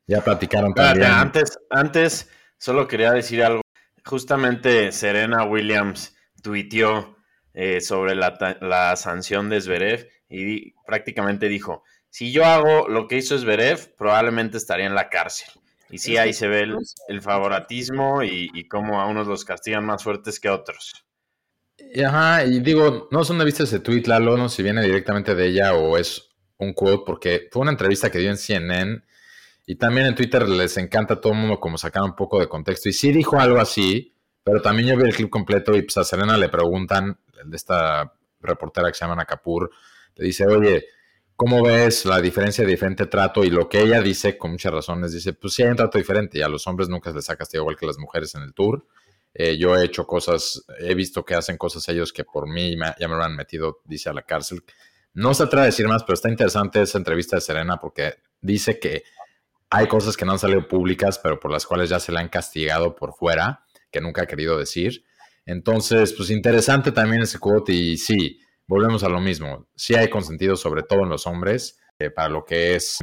Ya 0.07 0.21
platicaron 0.21 0.74
también. 0.74 1.12
Antes, 1.12 1.59
antes, 1.69 2.29
solo 2.60 2.88
quería 2.88 3.12
decir 3.12 3.42
algo. 3.42 3.62
Justamente 4.06 4.92
Serena 4.92 5.44
Williams 5.46 6.16
tuiteó 6.44 7.18
eh, 7.54 7.82
sobre 7.82 8.16
la, 8.16 8.96
sanción 8.96 9.50
de 9.50 9.60
Zverev 9.60 10.08
y 10.30 10.74
prácticamente 10.86 11.48
dijo, 11.48 11.84
si 12.10 12.32
yo 12.32 12.46
hago 12.46 12.88
lo 12.88 13.08
que 13.08 13.18
hizo 13.18 13.38
Zverev, 13.38 13.96
probablemente 13.98 14.58
estaría 14.58 14.86
en 14.86 14.96
la 14.96 15.10
cárcel. 15.10 15.50
Y 15.89 15.98
sí, 15.98 16.18
ahí 16.18 16.34
se 16.34 16.48
ve 16.48 16.68
el, 17.08 17.22
favoritismo 17.22 18.22
y, 18.22 18.68
cómo 18.68 19.01
a 19.01 19.08
unos 19.08 19.25
los 19.25 19.44
castigan 19.44 19.84
más 19.86 20.04
fuertes 20.04 20.39
que 20.39 20.48
a 20.48 20.54
otros. 20.54 21.04
Ajá, 22.06 22.46
y 22.46 22.60
digo, 22.60 23.08
no 23.10 23.24
sé 23.24 23.30
dónde 23.30 23.46
viste 23.46 23.63
ese 23.63 23.80
tweet, 23.80 24.04
Lalo, 24.06 24.38
no 24.38 24.50
si 24.50 24.62
viene 24.62 24.84
directamente 24.84 25.34
de 25.34 25.48
ella 25.48 25.74
o 25.74 25.98
es 25.98 26.30
un 26.58 26.74
quote, 26.74 27.04
porque 27.06 27.48
fue 27.51 27.63
una 27.63 27.72
entrevista 27.72 28.12
que 28.12 28.20
dio 28.20 28.30
en 28.30 28.38
CNN 28.38 29.01
y 29.70 29.76
también 29.76 30.08
en 30.08 30.16
Twitter 30.16 30.50
les 30.50 30.78
encanta 30.78 31.14
a 31.14 31.22
todo 31.22 31.34
el 31.34 31.38
mundo 31.38 31.60
como 31.60 31.78
sacar 31.78 32.02
un 32.02 32.16
poco 32.16 32.40
de 32.40 32.50
contexto. 32.50 32.90
Y 32.90 32.94
sí 32.94 33.12
dijo 33.12 33.40
algo 33.40 33.60
así, 33.60 34.16
pero 34.44 34.64
también 34.64 34.90
yo 34.90 34.98
vi 34.98 35.04
el 35.04 35.14
clip 35.14 35.30
completo 35.30 35.76
y 35.76 35.84
pues 35.84 35.96
a 35.98 36.04
Serena 36.04 36.40
le 36.40 36.50
preguntan, 36.50 37.20
de 37.46 37.56
esta 37.56 38.12
reportera 38.42 38.88
que 38.88 38.96
se 38.96 39.02
llama 39.02 39.18
Nakapur, 39.18 39.70
le 40.16 40.26
dice, 40.26 40.48
oye, 40.48 40.88
¿cómo 41.36 41.62
ves 41.62 42.06
la 42.06 42.20
diferencia 42.20 42.64
de 42.64 42.72
diferente 42.72 43.06
trato? 43.06 43.44
Y 43.44 43.52
lo 43.52 43.70
que 43.70 43.82
ella 43.82 44.02
dice, 44.02 44.40
con 44.40 44.50
muchas 44.54 44.74
razones, 44.74 45.14
dice, 45.14 45.34
pues 45.34 45.54
sí 45.54 45.62
hay 45.62 45.70
un 45.70 45.76
trato 45.76 46.00
diferente 46.00 46.40
y 46.40 46.42
a 46.42 46.50
los 46.50 46.66
hombres 46.66 46.90
nunca 46.90 47.12
se 47.12 47.18
les 47.18 47.30
ha 47.30 47.36
castigado 47.36 47.66
igual 47.66 47.78
que 47.78 47.86
las 47.86 48.00
mujeres 48.00 48.34
en 48.34 48.42
el 48.42 48.56
tour. 48.56 48.88
Eh, 49.36 49.56
yo 49.60 49.76
he 49.76 49.86
hecho 49.86 50.08
cosas, 50.08 50.66
he 50.80 50.96
visto 50.96 51.24
que 51.24 51.36
hacen 51.36 51.58
cosas 51.58 51.88
ellos 51.90 52.12
que 52.12 52.24
por 52.24 52.50
mí 52.50 52.76
ya 53.00 53.08
me 53.08 53.16
lo 53.16 53.24
han 53.24 53.36
metido, 53.36 53.82
dice, 53.86 54.10
a 54.10 54.14
la 54.14 54.24
cárcel. 54.24 54.64
No 55.14 55.36
se 55.36 55.44
atreve 55.44 55.62
a 55.62 55.66
decir 55.68 55.88
más, 55.88 56.04
pero 56.04 56.16
está 56.16 56.28
interesante 56.28 56.82
esa 56.82 56.98
entrevista 56.98 57.36
de 57.36 57.42
Serena 57.42 57.78
porque 57.78 58.16
dice 58.42 58.80
que 58.80 59.04
hay 59.70 59.88
cosas 59.88 60.18
que 60.18 60.26
no 60.26 60.32
han 60.34 60.40
salido 60.40 60.68
públicas, 60.68 61.20
pero 61.20 61.40
por 61.40 61.52
las 61.52 61.66
cuales 61.66 61.90
ya 61.90 62.00
se 62.00 62.12
le 62.12 62.20
han 62.20 62.30
castigado 62.30 62.96
por 62.96 63.14
fuera, 63.14 63.66
que 63.92 64.02
nunca 64.02 64.24
ha 64.24 64.28
querido 64.28 64.58
decir. 64.58 65.04
Entonces, 65.46 66.14
pues 66.14 66.30
interesante 66.30 66.92
también 66.92 67.22
ese 67.22 67.40
quote 67.40 67.74
y 67.74 67.98
sí, 67.98 68.40
volvemos 68.68 69.04
a 69.04 69.10
lo 69.10 69.20
mismo. 69.20 69.68
Sí 69.76 69.96
hay 69.96 70.10
consentido, 70.10 70.56
sobre 70.56 70.84
todo 70.84 71.04
en 71.04 71.10
los 71.10 71.28
hombres, 71.28 71.80
eh, 71.98 72.10
para 72.10 72.30
lo 72.30 72.46
que 72.46 72.76
es 72.76 73.00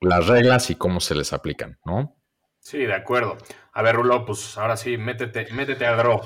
las 0.00 0.26
reglas 0.26 0.70
y 0.70 0.76
cómo 0.76 1.00
se 1.00 1.14
les 1.14 1.32
aplican, 1.32 1.78
¿no? 1.84 2.16
Sí, 2.60 2.78
de 2.78 2.94
acuerdo. 2.94 3.36
A 3.72 3.82
ver, 3.82 3.96
Rulo, 3.96 4.24
pues 4.24 4.56
ahora 4.58 4.76
sí, 4.76 4.96
métete, 4.96 5.48
métete 5.52 5.86
al 5.86 5.98
draw. 5.98 6.20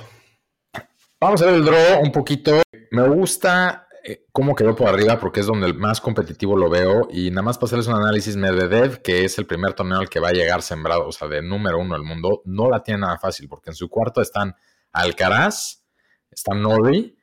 Vamos 1.21 1.41
a 1.43 1.47
ver 1.47 1.55
el 1.55 1.65
draw 1.65 2.03
un 2.03 2.11
poquito. 2.13 2.63
Me 2.91 3.09
gusta 3.09 3.87
cómo 4.33 4.55
quedó 4.55 4.75
por 4.75 4.89
arriba 4.89 5.19
porque 5.19 5.41
es 5.41 5.47
donde 5.47 5.67
el 5.67 5.75
más 5.75 6.01
competitivo 6.01 6.57
lo 6.57 6.69
veo. 6.69 7.09
Y 7.11 7.31
nada 7.31 7.43
más 7.43 7.59
para 7.59 7.67
hacerles 7.67 7.87
un 7.87 7.95
análisis, 7.95 8.37
Medvedev, 8.37 9.03
que 9.03 9.25
es 9.25 9.39
el 9.39 9.47
primer 9.47 9.75
torneo 9.75 9.99
al 9.99 10.09
que 10.09 10.21
va 10.21 10.29
a 10.29 10.33
llegar 10.33 10.63
sembrado, 10.63 11.07
o 11.07 11.13
sea, 11.13 11.29
de 11.29 11.43
número 11.43 11.79
uno 11.79 11.95
del 11.95 12.05
mundo, 12.05 12.43
no 12.45 12.69
la 12.69 12.83
tiene 12.83 13.01
nada 13.01 13.19
fácil 13.19 13.49
porque 13.49 13.71
en 13.71 13.77
su 13.77 13.89
cuarto 13.89 14.21
están 14.21 14.55
Alcaraz, 14.93 15.85
está 16.31 16.55
Norrie 16.55 17.17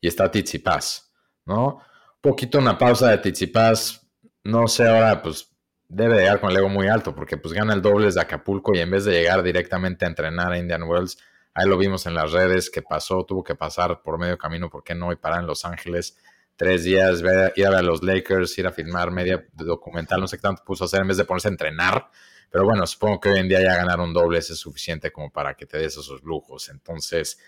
y 0.00 0.08
está 0.08 0.30
Tsitsipas, 0.30 1.12
¿no? 1.44 1.66
Un 1.66 2.20
poquito 2.20 2.58
una 2.58 2.78
pausa 2.78 3.10
de 3.10 3.18
Tsitsipas, 3.18 4.06
no 4.44 4.68
sé 4.68 4.88
ahora, 4.88 5.22
pues 5.22 5.50
debe 5.88 6.16
llegar 6.18 6.40
con 6.40 6.50
el 6.50 6.56
ego 6.56 6.68
muy 6.68 6.88
alto 6.88 7.14
porque 7.14 7.36
pues 7.36 7.54
gana 7.54 7.72
el 7.72 7.82
doble 7.82 8.10
de 8.10 8.20
Acapulco 8.20 8.74
y 8.74 8.80
en 8.80 8.90
vez 8.90 9.04
de 9.04 9.12
llegar 9.12 9.42
directamente 9.42 10.04
a 10.04 10.08
entrenar 10.08 10.52
a 10.52 10.58
Indian 10.58 10.82
Wells, 10.82 11.18
ahí 11.56 11.66
lo 11.66 11.78
vimos 11.78 12.06
en 12.06 12.14
las 12.14 12.32
redes 12.32 12.70
que 12.70 12.82
pasó, 12.82 13.24
tuvo 13.24 13.42
que 13.42 13.54
pasar 13.54 14.02
por 14.02 14.18
medio 14.18 14.36
camino, 14.36 14.68
¿por 14.68 14.84
qué 14.84 14.94
no? 14.94 15.10
Y 15.10 15.16
parar 15.16 15.40
en 15.40 15.46
Los 15.46 15.64
Ángeles 15.64 16.16
tres 16.54 16.84
días, 16.84 17.20
ir 17.56 17.66
a 17.66 17.70
ver 17.70 17.78
a 17.78 17.82
los 17.82 18.02
Lakers, 18.02 18.56
ir 18.58 18.66
a 18.66 18.72
filmar 18.72 19.10
media 19.10 19.46
documental, 19.52 20.20
no 20.20 20.28
sé 20.28 20.36
qué 20.36 20.42
tanto 20.42 20.64
puso 20.64 20.84
hacer 20.84 21.00
en 21.00 21.08
vez 21.08 21.16
de 21.16 21.24
ponerse 21.24 21.48
a 21.48 21.50
entrenar. 21.50 22.10
Pero 22.50 22.64
bueno, 22.64 22.86
supongo 22.86 23.20
que 23.20 23.30
hoy 23.30 23.38
en 23.40 23.48
día 23.48 23.60
ya 23.60 23.74
ganar 23.74 24.00
un 24.00 24.12
doble 24.12 24.38
es 24.38 24.46
suficiente 24.46 25.10
como 25.10 25.30
para 25.30 25.54
que 25.54 25.66
te 25.66 25.78
des 25.78 25.96
esos 25.96 26.22
lujos. 26.22 26.68
Entonces, 26.68 27.38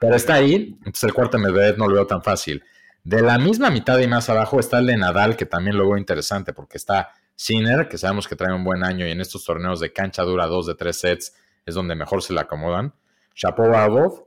pero 0.00 0.16
está 0.16 0.34
ahí. 0.34 0.76
Entonces 0.78 1.04
el 1.04 1.12
cuarto 1.12 1.38
Medvedev 1.38 1.76
no 1.76 1.88
lo 1.88 1.94
veo 1.94 2.06
tan 2.06 2.22
fácil. 2.22 2.64
De 3.04 3.20
la 3.20 3.38
misma 3.38 3.70
mitad 3.70 3.98
y 3.98 4.06
más 4.06 4.28
abajo 4.30 4.58
está 4.58 4.78
el 4.78 4.86
de 4.86 4.96
Nadal, 4.96 5.36
que 5.36 5.46
también 5.46 5.76
lo 5.76 5.88
veo 5.88 5.98
interesante 5.98 6.52
porque 6.52 6.76
está 6.76 7.10
Sinner, 7.36 7.88
que 7.88 7.98
sabemos 7.98 8.26
que 8.26 8.34
trae 8.34 8.54
un 8.54 8.64
buen 8.64 8.82
año 8.82 9.06
y 9.06 9.10
en 9.10 9.20
estos 9.20 9.44
torneos 9.44 9.78
de 9.78 9.92
cancha 9.92 10.22
dura 10.22 10.46
dos 10.46 10.66
de 10.66 10.74
tres 10.74 10.98
sets 10.98 11.34
es 11.66 11.74
donde 11.74 11.94
mejor 11.94 12.22
se 12.22 12.32
le 12.32 12.40
acomodan. 12.40 12.94
Shapovalov, 13.36 14.24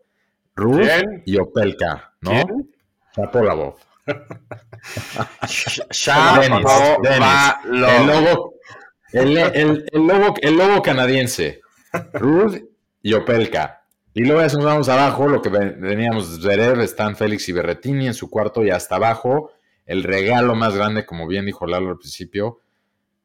Ruth 0.55 0.87
y 1.25 1.37
Opelka, 1.37 2.13
¿no? 2.21 2.43
Shapovalov. 3.15 3.75
El 7.81 8.07
lobo, 8.07 8.53
el, 9.11 9.85
el, 10.41 10.57
lobo, 10.57 10.81
canadiense. 10.81 11.61
Ruth 12.13 12.55
y 13.01 13.13
Opelka. 13.13 13.83
Y 14.13 14.23
luego 14.23 14.45
ya 14.45 14.63
vamos 14.63 14.89
abajo, 14.89 15.27
lo 15.27 15.41
que 15.41 15.49
veníamos 15.49 16.41
de 16.41 16.57
ver, 16.57 16.79
están 16.79 17.15
Félix 17.15 17.49
y 17.49 17.51
Berretini 17.51 18.07
en 18.07 18.13
su 18.13 18.29
cuarto 18.29 18.63
y 18.63 18.69
hasta 18.69 18.95
abajo, 18.95 19.51
el 19.85 20.03
regalo 20.03 20.55
más 20.55 20.75
grande, 20.75 21.05
como 21.05 21.27
bien 21.27 21.45
dijo 21.45 21.65
Lalo 21.65 21.89
al 21.89 21.97
principio, 21.97 22.59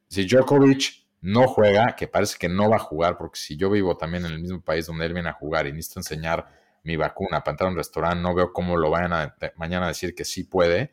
si 0.08 0.26
Djokovic 0.26 1.03
no 1.24 1.48
juega, 1.48 1.96
que 1.96 2.06
parece 2.06 2.36
que 2.38 2.50
no 2.50 2.68
va 2.68 2.76
a 2.76 2.80
jugar, 2.80 3.16
porque 3.16 3.38
si 3.38 3.56
yo 3.56 3.70
vivo 3.70 3.96
también 3.96 4.26
en 4.26 4.32
el 4.32 4.40
mismo 4.40 4.60
país 4.60 4.86
donde 4.86 5.06
él 5.06 5.14
viene 5.14 5.30
a 5.30 5.32
jugar 5.32 5.66
y 5.66 5.72
necesito 5.72 6.00
enseñar 6.00 6.46
mi 6.82 6.96
vacuna 6.96 7.42
para 7.42 7.52
entrar 7.52 7.68
a 7.68 7.70
un 7.70 7.78
restaurante, 7.78 8.20
no 8.20 8.34
veo 8.34 8.52
cómo 8.52 8.76
lo 8.76 8.90
vayan 8.90 9.14
a 9.14 9.34
mañana 9.56 9.86
a 9.86 9.88
decir 9.88 10.14
que 10.14 10.26
sí 10.26 10.44
puede. 10.44 10.92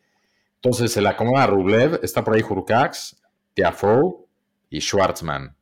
Entonces 0.56 0.94
se 0.94 1.02
le 1.02 1.10
acomoda 1.10 1.44
a 1.44 1.48
Rublev, 1.48 2.00
está 2.02 2.24
por 2.24 2.34
ahí 2.34 2.44
Hurkacz, 2.50 3.18
Tiafoe 3.54 4.26
y 4.70 4.80
Schwartzman. 4.80 5.54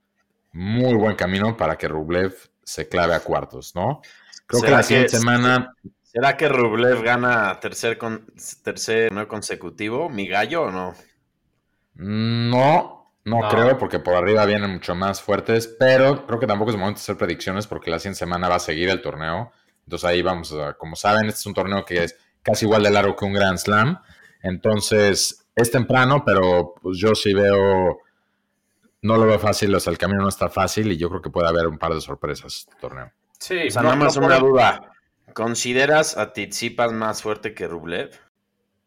Muy 0.52 0.94
buen 0.94 1.16
camino 1.16 1.58
para 1.58 1.76
que 1.76 1.88
Rublev 1.88 2.36
se 2.64 2.88
clave 2.88 3.16
a 3.16 3.22
cuartos, 3.22 3.74
¿no? 3.74 4.02
Creo 4.46 4.62
que 4.62 4.70
la 4.70 4.84
siguiente 4.84 5.18
semana. 5.18 5.74
¿Será 6.04 6.38
que 6.38 6.48
Rublev 6.48 7.02
gana 7.02 7.60
tercer, 7.60 7.98
con, 7.98 8.28
tercer 8.64 9.12
no 9.12 9.28
consecutivo? 9.28 10.10
¿Mi 10.10 10.28
gallo 10.28 10.66
o 10.66 10.72
no? 10.72 10.94
No, 11.96 12.99
no, 13.30 13.48
creo, 13.50 13.78
porque 13.78 14.00
por 14.00 14.16
arriba 14.16 14.46
vienen 14.46 14.72
mucho 14.72 14.96
más 14.96 15.22
fuertes, 15.22 15.68
pero 15.80 16.26
creo 16.26 16.40
que 16.40 16.48
tampoco 16.48 16.72
es 16.72 16.78
momento 16.78 17.00
de 17.00 17.04
hacer 17.04 17.18
predicciones 17.18 17.68
porque 17.68 17.92
la 17.92 18.00
siguiente 18.00 18.20
semana 18.20 18.50
va 18.50 18.56
a 18.56 18.60
seguir 18.60 18.90
el 18.90 19.02
torneo. 19.02 19.52
Entonces 19.86 20.10
ahí 20.10 20.22
vamos, 20.22 20.52
a, 20.54 20.74
como 20.74 20.96
saben, 20.96 21.28
este 21.28 21.40
es 21.40 21.46
un 21.46 21.54
torneo 21.54 21.86
que 21.86 22.04
es 22.04 22.16
casi 22.42 22.66
igual 22.66 22.84
de 22.84 22.92
largo 22.92 23.16
que 23.16 23.26
un 23.26 23.34
Grand 23.34 23.58
Slam. 23.58 24.00
Entonces 24.42 25.48
es 25.56 25.72
temprano, 25.72 26.24
pero 26.26 26.74
pues 26.82 26.98
yo 26.98 27.16
sí 27.16 27.34
veo, 27.34 28.00
no 29.02 29.18
lo 29.18 29.26
veo 29.26 29.40
fácil, 29.40 29.74
o 29.76 29.80
sea, 29.80 29.92
el 29.92 29.98
camino 29.98 30.22
no 30.22 30.30
está 30.30 30.50
fácil 30.50 30.92
y 30.92 30.98
yo 30.98 31.10
creo 31.10 31.22
que 31.22 31.30
puede 31.30 31.48
haber 31.48 31.68
un 31.68 31.78
par 31.78 31.94
de 31.94 32.02
sorpresas 32.02 32.56
este 32.56 32.76
torneo. 32.80 33.12
Sí, 33.40 33.68
o 33.68 33.72
sea, 33.72 33.84
nada 33.84 33.96
más 33.96 34.18
una 34.18 34.40
duda. 34.40 34.94
¿Consideras 35.34 36.18
a 36.18 36.34
Tizipas 36.34 36.92
más 36.92 37.22
fuerte 37.22 37.54
que 37.54 37.68
Rublev? 37.68 38.12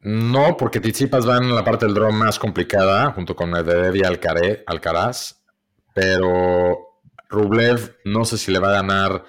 No, 0.03 0.57
porque 0.57 0.81
Tsitsipas 0.81 1.29
va 1.29 1.37
en 1.37 1.55
la 1.55 1.65
parte 1.65 1.87
del 1.87 1.95
draw 1.95 2.13
más 2.13 2.39
complicada, 2.39 3.13
junto 3.13 3.37
con 3.37 3.51
Medvedev 3.51 3.97
y 3.97 4.03
Alcaraz, 4.03 5.43
pero 5.95 6.99
Rublev 7.29 7.99
no 8.05 8.25
sé 8.25 8.37
si 8.37 8.51
le 8.51 8.59
va 8.59 8.71
a 8.71 8.83
ganar, 8.83 9.25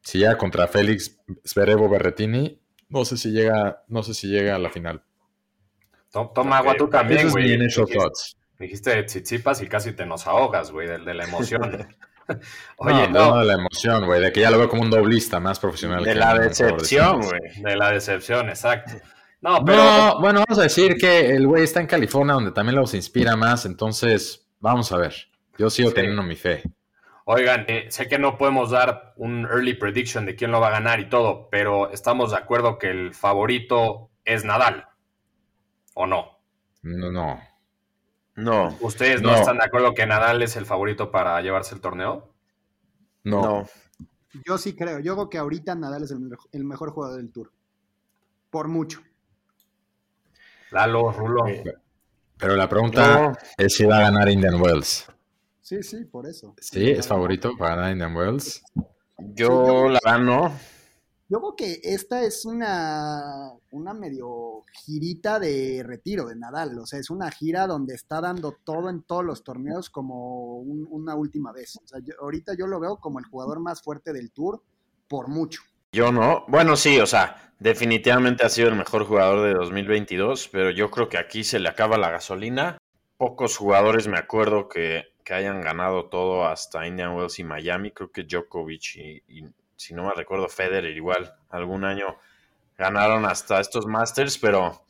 si 0.00 0.18
llega 0.18 0.38
contra 0.38 0.68
Félix 0.68 1.20
Sverevo 1.44 1.88
Berretini, 1.88 2.60
no 2.88 3.04
sé 3.04 3.16
si 3.16 3.32
llega, 3.32 3.82
no 3.88 4.02
sé 4.02 4.14
si 4.14 4.28
llega 4.28 4.54
a 4.54 4.58
la 4.58 4.70
final. 4.70 5.02
Toma 6.10 6.58
agua 6.58 6.74
tú 6.76 6.88
también, 6.88 7.30
güey. 7.30 7.58
Dijiste 8.58 9.02
Tsitsipas 9.02 9.60
y 9.62 9.66
casi 9.66 9.92
te 9.92 10.06
nos 10.06 10.26
ahogas, 10.28 10.70
güey, 10.70 10.86
de, 10.86 10.98
de 10.98 11.14
la 11.14 11.24
emoción. 11.24 11.88
Oye, 12.76 13.08
no, 13.08 13.30
no. 13.30 13.38
de 13.40 13.46
la 13.46 13.54
emoción, 13.54 14.06
güey, 14.06 14.20
de 14.20 14.32
que 14.32 14.40
ya 14.40 14.50
lo 14.50 14.58
veo 14.58 14.68
como 14.68 14.82
un 14.82 14.90
doblista 14.90 15.40
más 15.40 15.58
profesional. 15.58 16.04
De 16.04 16.14
la 16.14 16.38
decepción, 16.38 17.22
güey. 17.22 17.40
De 17.62 17.76
la 17.76 17.90
decepción, 17.90 18.48
exacto. 18.48 18.92
No, 19.42 19.64
pero. 19.64 20.20
bueno, 20.20 20.44
vamos 20.46 20.58
a 20.60 20.62
decir 20.62 20.96
que 20.96 21.34
el 21.34 21.46
güey 21.48 21.64
está 21.64 21.80
en 21.80 21.88
California, 21.88 22.34
donde 22.34 22.52
también 22.52 22.76
los 22.76 22.94
inspira 22.94 23.36
más. 23.36 23.66
Entonces, 23.66 24.48
vamos 24.60 24.92
a 24.92 24.98
ver. 24.98 25.14
Yo 25.58 25.68
sigo 25.68 25.90
teniendo 25.92 26.22
mi 26.22 26.36
fe. 26.36 26.62
Oigan, 27.24 27.64
eh, 27.68 27.86
sé 27.90 28.08
que 28.08 28.18
no 28.18 28.38
podemos 28.38 28.70
dar 28.70 29.14
un 29.16 29.44
early 29.44 29.74
prediction 29.74 30.26
de 30.26 30.34
quién 30.36 30.50
lo 30.52 30.60
va 30.60 30.68
a 30.68 30.72
ganar 30.72 31.00
y 31.00 31.08
todo, 31.08 31.48
pero 31.50 31.90
estamos 31.90 32.30
de 32.30 32.36
acuerdo 32.36 32.78
que 32.78 32.90
el 32.90 33.14
favorito 33.14 34.10
es 34.24 34.44
Nadal. 34.44 34.86
¿O 35.94 36.06
no? 36.06 36.38
No, 36.82 37.10
no. 37.12 37.40
No. 38.34 38.76
¿Ustedes 38.80 39.22
no, 39.22 39.32
No. 39.32 39.36
están 39.36 39.58
de 39.58 39.64
acuerdo 39.64 39.92
que 39.94 40.06
Nadal 40.06 40.42
es 40.42 40.56
el 40.56 40.66
favorito 40.66 41.10
para 41.10 41.40
llevarse 41.42 41.74
el 41.74 41.80
torneo? 41.80 42.32
No. 43.24 43.42
No. 43.42 43.68
Yo 44.46 44.56
sí 44.56 44.74
creo. 44.74 45.00
Yo 45.00 45.14
creo 45.14 45.28
que 45.28 45.38
ahorita 45.38 45.74
Nadal 45.74 46.04
es 46.04 46.14
el 46.52 46.64
mejor 46.64 46.90
jugador 46.90 47.18
del 47.18 47.30
Tour. 47.30 47.52
Por 48.50 48.68
mucho. 48.68 49.00
Lalo, 50.72 51.12
Rulo. 51.12 51.44
Pero 52.38 52.56
la 52.56 52.68
pregunta 52.68 53.22
No. 53.28 53.32
es 53.58 53.74
si 53.74 53.84
va 53.84 53.98
a 53.98 54.02
ganar 54.02 54.28
Indian 54.28 54.60
Wells. 54.60 55.06
Sí, 55.60 55.82
sí, 55.82 56.04
por 56.04 56.26
eso. 56.26 56.54
Sí, 56.60 56.90
es 56.90 57.06
favorito 57.06 57.52
para 57.56 57.76
ganar 57.76 57.92
Indian 57.92 58.16
Wells. 58.16 58.62
Yo 59.34 59.88
la 59.88 60.00
gano. 60.04 60.52
Yo 61.28 61.38
creo 61.40 61.56
que 61.56 61.80
esta 61.82 62.22
es 62.24 62.44
una, 62.44 63.52
una 63.70 63.94
medio 63.94 64.62
girita 64.84 65.38
de 65.38 65.82
retiro 65.86 66.26
de 66.26 66.36
Nadal. 66.36 66.78
O 66.78 66.84
sea, 66.86 66.98
es 66.98 67.08
una 67.08 67.30
gira 67.30 67.66
donde 67.66 67.94
está 67.94 68.20
dando 68.20 68.56
todo 68.64 68.90
en 68.90 69.02
todos 69.02 69.24
los 69.24 69.42
torneos 69.44 69.88
como 69.88 70.56
un- 70.58 70.86
una 70.90 71.14
última 71.14 71.52
vez. 71.52 71.76
O 71.76 71.86
sea, 71.86 72.00
yo- 72.00 72.14
ahorita 72.20 72.54
yo 72.54 72.66
lo 72.66 72.80
veo 72.80 72.96
como 72.98 73.18
el 73.18 73.24
jugador 73.24 73.60
más 73.60 73.80
fuerte 73.82 74.12
del 74.12 74.30
Tour 74.30 74.62
por 75.08 75.28
mucho. 75.28 75.62
Yo 75.92 76.10
no. 76.12 76.44
Bueno, 76.48 76.76
sí, 76.76 76.98
o 77.00 77.06
sea, 77.06 77.52
definitivamente 77.58 78.44
ha 78.44 78.48
sido 78.48 78.68
el 78.68 78.76
mejor 78.76 79.04
jugador 79.04 79.42
de 79.46 79.54
2022, 79.54 80.48
pero 80.48 80.70
yo 80.70 80.90
creo 80.90 81.08
que 81.08 81.18
aquí 81.18 81.44
se 81.44 81.58
le 81.58 81.68
acaba 81.68 81.98
la 81.98 82.10
gasolina. 82.10 82.78
Pocos 83.18 83.56
jugadores 83.56 84.08
me 84.08 84.18
acuerdo 84.18 84.68
que, 84.68 85.12
que 85.24 85.34
hayan 85.34 85.60
ganado 85.60 86.06
todo 86.06 86.46
hasta 86.46 86.86
Indian 86.86 87.14
Wells 87.14 87.38
y 87.38 87.44
Miami. 87.44 87.90
Creo 87.90 88.10
que 88.10 88.24
Djokovic 88.24 88.96
y, 88.96 89.22
y, 89.28 89.44
si 89.76 89.94
no 89.94 90.04
me 90.04 90.14
recuerdo, 90.14 90.48
Federer 90.48 90.96
igual 90.96 91.34
algún 91.50 91.84
año 91.84 92.16
ganaron 92.78 93.26
hasta 93.26 93.60
estos 93.60 93.86
Masters, 93.86 94.38
pero 94.38 94.82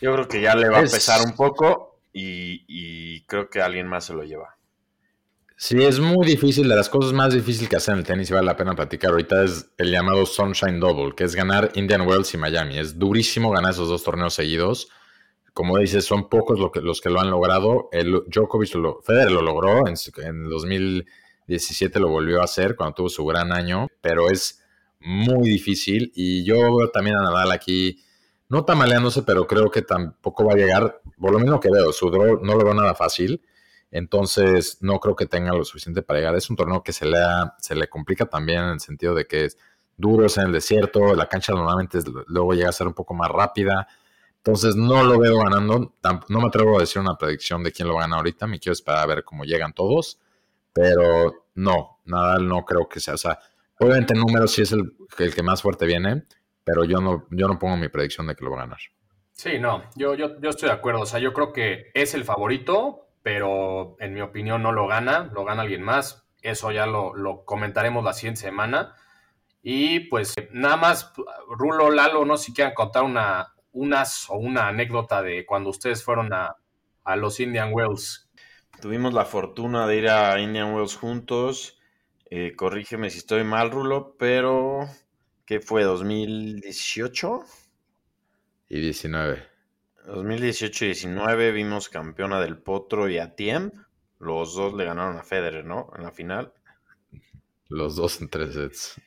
yo 0.00 0.12
creo 0.14 0.28
que 0.28 0.40
ya 0.42 0.54
le 0.54 0.68
va 0.68 0.78
a 0.78 0.82
Es- 0.82 0.92
pesar 0.92 1.22
un 1.22 1.34
poco 1.34 2.00
y, 2.12 2.64
y 2.68 3.22
creo 3.26 3.48
que 3.50 3.62
alguien 3.62 3.86
más 3.88 4.04
se 4.04 4.14
lo 4.14 4.22
lleva. 4.24 4.55
Sí, 5.58 5.82
es 5.82 5.98
muy 6.00 6.26
difícil. 6.26 6.68
De 6.68 6.76
las 6.76 6.88
cosas 6.88 7.12
más 7.12 7.32
difíciles 7.32 7.68
que 7.68 7.76
hacer 7.76 7.92
en 7.94 8.00
el 8.00 8.06
tenis 8.06 8.30
y 8.30 8.34
vale 8.34 8.46
la 8.46 8.56
pena 8.56 8.74
platicar 8.74 9.10
ahorita 9.12 9.44
es 9.44 9.70
el 9.78 9.90
llamado 9.90 10.26
Sunshine 10.26 10.80
Double, 10.80 11.14
que 11.14 11.24
es 11.24 11.34
ganar 11.34 11.70
Indian 11.74 12.02
Wells 12.02 12.34
y 12.34 12.38
Miami. 12.38 12.78
Es 12.78 12.98
durísimo 12.98 13.50
ganar 13.50 13.72
esos 13.72 13.88
dos 13.88 14.02
torneos 14.04 14.34
seguidos. 14.34 14.88
Como 15.54 15.78
dices, 15.78 16.04
son 16.04 16.28
pocos 16.28 16.58
lo 16.60 16.70
que- 16.72 16.80
los 16.82 17.00
que 17.00 17.10
lo 17.10 17.20
han 17.20 17.30
logrado. 17.30 17.88
El 17.92 18.22
Djokovic, 18.28 18.74
lo, 18.76 19.00
Federer 19.02 19.32
lo 19.32 19.42
logró 19.42 19.86
en, 19.88 19.94
en 20.24 20.48
2017, 20.50 22.00
lo 22.00 22.08
volvió 22.08 22.40
a 22.42 22.44
hacer 22.44 22.76
cuando 22.76 22.94
tuvo 22.94 23.08
su 23.08 23.24
gran 23.26 23.52
año, 23.52 23.88
pero 24.02 24.30
es 24.30 24.62
muy 25.00 25.48
difícil. 25.50 26.12
Y 26.14 26.44
yo 26.44 26.56
veo 26.76 26.90
también 26.90 27.16
a 27.16 27.22
Nadal 27.22 27.52
aquí, 27.52 28.02
no 28.48 28.64
tamaleándose, 28.64 29.22
pero 29.22 29.46
creo 29.46 29.70
que 29.70 29.82
tampoco 29.82 30.44
va 30.44 30.52
a 30.54 30.56
llegar, 30.56 31.00
por 31.18 31.32
lo 31.32 31.38
menos 31.38 31.60
que 31.60 31.70
veo, 31.70 31.92
su 31.92 32.10
draw 32.10 32.40
no 32.44 32.54
lo 32.56 32.64
veo 32.64 32.74
nada 32.74 32.94
fácil. 32.94 33.40
Entonces, 33.96 34.76
no 34.82 35.00
creo 35.00 35.16
que 35.16 35.24
tenga 35.24 35.52
lo 35.54 35.64
suficiente 35.64 36.02
para 36.02 36.18
llegar. 36.20 36.36
Es 36.36 36.50
un 36.50 36.56
torneo 36.56 36.82
que 36.82 36.92
se 36.92 37.06
le, 37.06 37.18
se 37.58 37.74
le 37.74 37.88
complica 37.88 38.26
también 38.26 38.64
en 38.64 38.70
el 38.70 38.80
sentido 38.80 39.14
de 39.14 39.26
que 39.26 39.46
es 39.46 39.58
duro, 39.96 40.26
es 40.26 40.36
en 40.36 40.44
el 40.44 40.52
desierto, 40.52 41.14
la 41.14 41.30
cancha 41.30 41.54
normalmente 41.54 42.00
luego 42.26 42.52
llega 42.52 42.68
a 42.68 42.72
ser 42.72 42.86
un 42.86 42.92
poco 42.92 43.14
más 43.14 43.30
rápida. 43.30 43.88
Entonces, 44.36 44.76
no 44.76 45.02
lo 45.02 45.18
veo 45.18 45.38
ganando. 45.38 45.94
No 46.28 46.40
me 46.40 46.46
atrevo 46.46 46.76
a 46.76 46.80
decir 46.80 47.00
una 47.00 47.16
predicción 47.16 47.62
de 47.62 47.72
quién 47.72 47.88
lo 47.88 47.96
gana 47.96 48.16
ahorita. 48.16 48.46
Me 48.46 48.60
quiero 48.60 48.74
esperar 48.74 49.00
a 49.00 49.06
ver 49.06 49.24
cómo 49.24 49.44
llegan 49.44 49.72
todos. 49.72 50.20
Pero 50.74 51.46
no, 51.54 52.00
Nadal 52.04 52.46
no 52.46 52.66
creo 52.66 52.86
que 52.88 53.00
sea. 53.00 53.14
O 53.14 53.18
sea, 53.18 53.38
obviamente 53.80 54.12
en 54.12 54.20
números 54.20 54.52
sí 54.52 54.60
es 54.60 54.72
el, 54.72 54.94
el 55.18 55.34
que 55.34 55.42
más 55.42 55.62
fuerte 55.62 55.86
viene, 55.86 56.24
pero 56.64 56.84
yo 56.84 57.00
no, 57.00 57.26
yo 57.30 57.48
no 57.48 57.58
pongo 57.58 57.78
mi 57.78 57.88
predicción 57.88 58.26
de 58.26 58.36
que 58.36 58.44
lo 58.44 58.50
va 58.50 58.58
a 58.58 58.60
ganar. 58.64 58.78
Sí, 59.32 59.58
no, 59.58 59.84
yo, 59.96 60.14
yo, 60.14 60.38
yo 60.38 60.50
estoy 60.50 60.68
de 60.68 60.74
acuerdo. 60.74 61.00
O 61.00 61.06
sea, 61.06 61.18
yo 61.18 61.32
creo 61.32 61.54
que 61.54 61.90
es 61.94 62.12
el 62.12 62.24
favorito, 62.24 63.05
pero 63.26 63.96
en 63.98 64.14
mi 64.14 64.20
opinión 64.20 64.62
no 64.62 64.70
lo 64.70 64.86
gana, 64.86 65.28
lo 65.34 65.44
gana 65.44 65.62
alguien 65.62 65.82
más. 65.82 66.28
Eso 66.42 66.70
ya 66.70 66.86
lo, 66.86 67.12
lo 67.12 67.44
comentaremos 67.44 68.04
la 68.04 68.12
siguiente 68.12 68.42
semana. 68.42 68.94
Y 69.64 69.98
pues 69.98 70.36
nada 70.52 70.76
más, 70.76 71.12
Rulo, 71.48 71.90
Lalo, 71.90 72.24
no 72.24 72.36
sé 72.36 72.44
si 72.44 72.54
quieran 72.54 72.72
contar 72.72 73.02
una, 73.02 73.52
unas 73.72 74.30
o 74.30 74.36
una 74.36 74.68
anécdota 74.68 75.22
de 75.22 75.44
cuando 75.44 75.70
ustedes 75.70 76.04
fueron 76.04 76.32
a, 76.32 76.54
a 77.02 77.16
los 77.16 77.40
Indian 77.40 77.70
Wells. 77.72 78.30
Tuvimos 78.80 79.12
la 79.12 79.24
fortuna 79.24 79.88
de 79.88 79.96
ir 79.96 80.08
a 80.08 80.38
Indian 80.38 80.72
Wells 80.72 80.94
juntos. 80.94 81.80
Eh, 82.30 82.52
corrígeme 82.54 83.10
si 83.10 83.18
estoy 83.18 83.42
mal, 83.42 83.72
Rulo, 83.72 84.14
pero 84.16 84.88
¿qué 85.46 85.58
fue? 85.58 85.84
¿2018? 85.84 87.44
Y 88.68 88.80
19. 88.82 89.55
2018-19 90.06 91.52
vimos 91.52 91.88
campeona 91.88 92.40
del 92.40 92.58
Potro 92.58 93.08
y 93.08 93.18
a 93.18 93.34
Tiem. 93.34 93.72
Los 94.18 94.54
dos 94.54 94.74
le 94.74 94.84
ganaron 94.84 95.18
a 95.18 95.22
Federer, 95.22 95.64
¿no? 95.64 95.90
En 95.96 96.04
la 96.04 96.12
final. 96.12 96.52
Los 97.68 97.96
dos 97.96 98.20
en 98.20 98.28
tres 98.28 98.54
sets. 98.54 99.00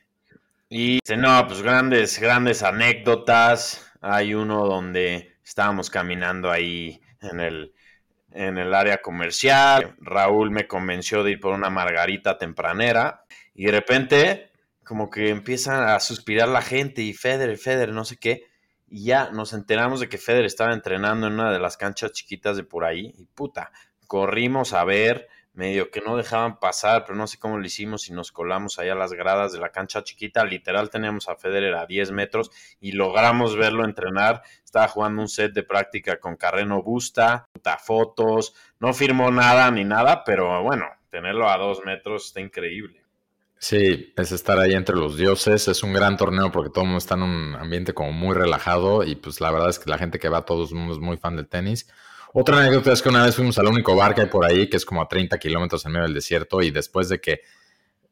Y 0.68 1.00
dice, 1.04 1.18
no, 1.18 1.48
pues 1.48 1.62
grandes, 1.62 2.20
grandes 2.20 2.62
anécdotas. 2.62 3.92
Hay 4.02 4.34
uno 4.34 4.66
donde 4.66 5.38
estábamos 5.44 5.90
caminando 5.90 6.52
ahí 6.52 7.02
en 7.22 7.40
el, 7.40 7.74
en 8.32 8.58
el 8.58 8.74
área 8.74 9.02
comercial. 9.02 9.96
Raúl 10.00 10.52
me 10.52 10.68
convenció 10.68 11.24
de 11.24 11.32
ir 11.32 11.40
por 11.40 11.54
una 11.54 11.70
margarita 11.70 12.38
tempranera. 12.38 13.24
Y 13.56 13.66
de 13.66 13.72
repente, 13.72 14.52
como 14.84 15.10
que 15.10 15.30
empieza 15.30 15.96
a 15.96 16.00
suspirar 16.00 16.50
la 16.50 16.62
gente 16.62 17.02
y 17.02 17.14
Federer, 17.14 17.58
Federer, 17.58 17.94
no 17.94 18.06
sé 18.06 18.18
qué. 18.18 18.49
Y 18.90 19.06
ya 19.06 19.30
nos 19.32 19.54
enteramos 19.54 20.00
de 20.00 20.10
que 20.10 20.18
Federer 20.18 20.46
estaba 20.46 20.74
entrenando 20.74 21.28
en 21.28 21.34
una 21.34 21.52
de 21.52 21.60
las 21.60 21.78
canchas 21.78 22.12
chiquitas 22.12 22.58
de 22.58 22.64
por 22.64 22.86
ahí. 22.86 23.14
Y 23.18 23.26
puta, 23.26 23.72
corrimos 24.08 24.74
a 24.74 24.84
ver, 24.84 25.28
medio 25.54 25.92
que 25.92 26.02
no 26.02 26.18
dejaban 26.18 26.60
pasar, 26.60 27.04
pero 27.06 27.18
no 27.18 27.28
sé 27.28 27.38
cómo 27.38 27.58
lo 27.58 27.66
hicimos 27.66 28.10
y 28.10 28.14
nos 28.14 28.32
colamos 28.32 28.80
allá 28.80 28.94
a 28.94 28.96
las 28.96 29.14
gradas 29.14 29.52
de 29.52 29.60
la 29.60 29.72
cancha 29.72 30.04
chiquita. 30.04 30.44
Literal 30.46 30.90
teníamos 30.90 31.30
a 31.30 31.36
Federer 31.36 31.76
a 31.76 31.86
10 31.86 32.12
metros 32.12 32.50
y 32.80 32.94
logramos 32.94 33.56
verlo 33.56 33.86
entrenar. 33.86 34.42
Estaba 34.64 34.88
jugando 34.88 35.22
un 35.22 35.28
set 35.28 35.54
de 35.54 35.64
práctica 35.64 36.20
con 36.20 36.36
Carreno 36.36 36.82
Busta, 36.82 37.46
puta, 37.52 37.78
fotos, 37.78 38.56
no 38.80 38.94
firmó 38.94 39.30
nada 39.32 39.70
ni 39.70 39.84
nada, 39.84 40.24
pero 40.24 40.64
bueno, 40.64 40.86
tenerlo 41.10 41.50
a 41.50 41.58
dos 41.58 41.84
metros 41.86 42.28
está 42.28 42.40
increíble. 42.40 43.04
Sí, 43.62 44.14
es 44.16 44.32
estar 44.32 44.58
ahí 44.58 44.74
entre 44.74 44.96
los 44.96 45.18
dioses. 45.18 45.68
Es 45.68 45.84
un 45.84 45.92
gran 45.92 46.16
torneo 46.16 46.50
porque 46.50 46.70
todo 46.70 46.86
el 46.86 46.88
mundo 46.88 47.00
está 47.00 47.16
en 47.16 47.24
un 47.24 47.56
ambiente 47.56 47.94
como 47.94 48.14
muy 48.14 48.34
relajado 48.34 49.04
y 49.04 49.16
pues 49.16 49.42
la 49.42 49.52
verdad 49.52 49.70
es 49.70 49.80
que 49.80 49.90
la 49.90 49.98
gente 49.98 50.18
que 50.18 50.30
va 50.30 50.40
a 50.40 50.46
todos 50.46 50.72
el 50.72 50.78
mundo 50.78 50.94
es 50.94 51.00
muy 51.00 51.18
fan 51.18 51.36
del 51.36 51.48
tenis. 51.48 51.88
Otra 52.34 52.58
anécdota 52.58 52.94
es 52.94 53.02
que 53.02 53.10
una 53.10 53.26
vez 53.26 53.36
fuimos 53.36 53.60
al 53.60 53.68
único 53.68 53.96
bar 53.96 54.16
que 54.16 54.22
hay 54.22 54.28
por 54.28 54.46
ahí, 54.46 54.70
que 54.70 54.78
es 54.78 54.86
como 54.86 55.02
a 55.02 55.10
30 55.10 55.38
kilómetros 55.40 55.86
en 55.86 55.92
medio 55.92 56.06
del 56.06 56.14
desierto 56.14 56.62
y 56.62 56.72
después 56.72 57.10
de 57.10 57.20
que 57.20 57.42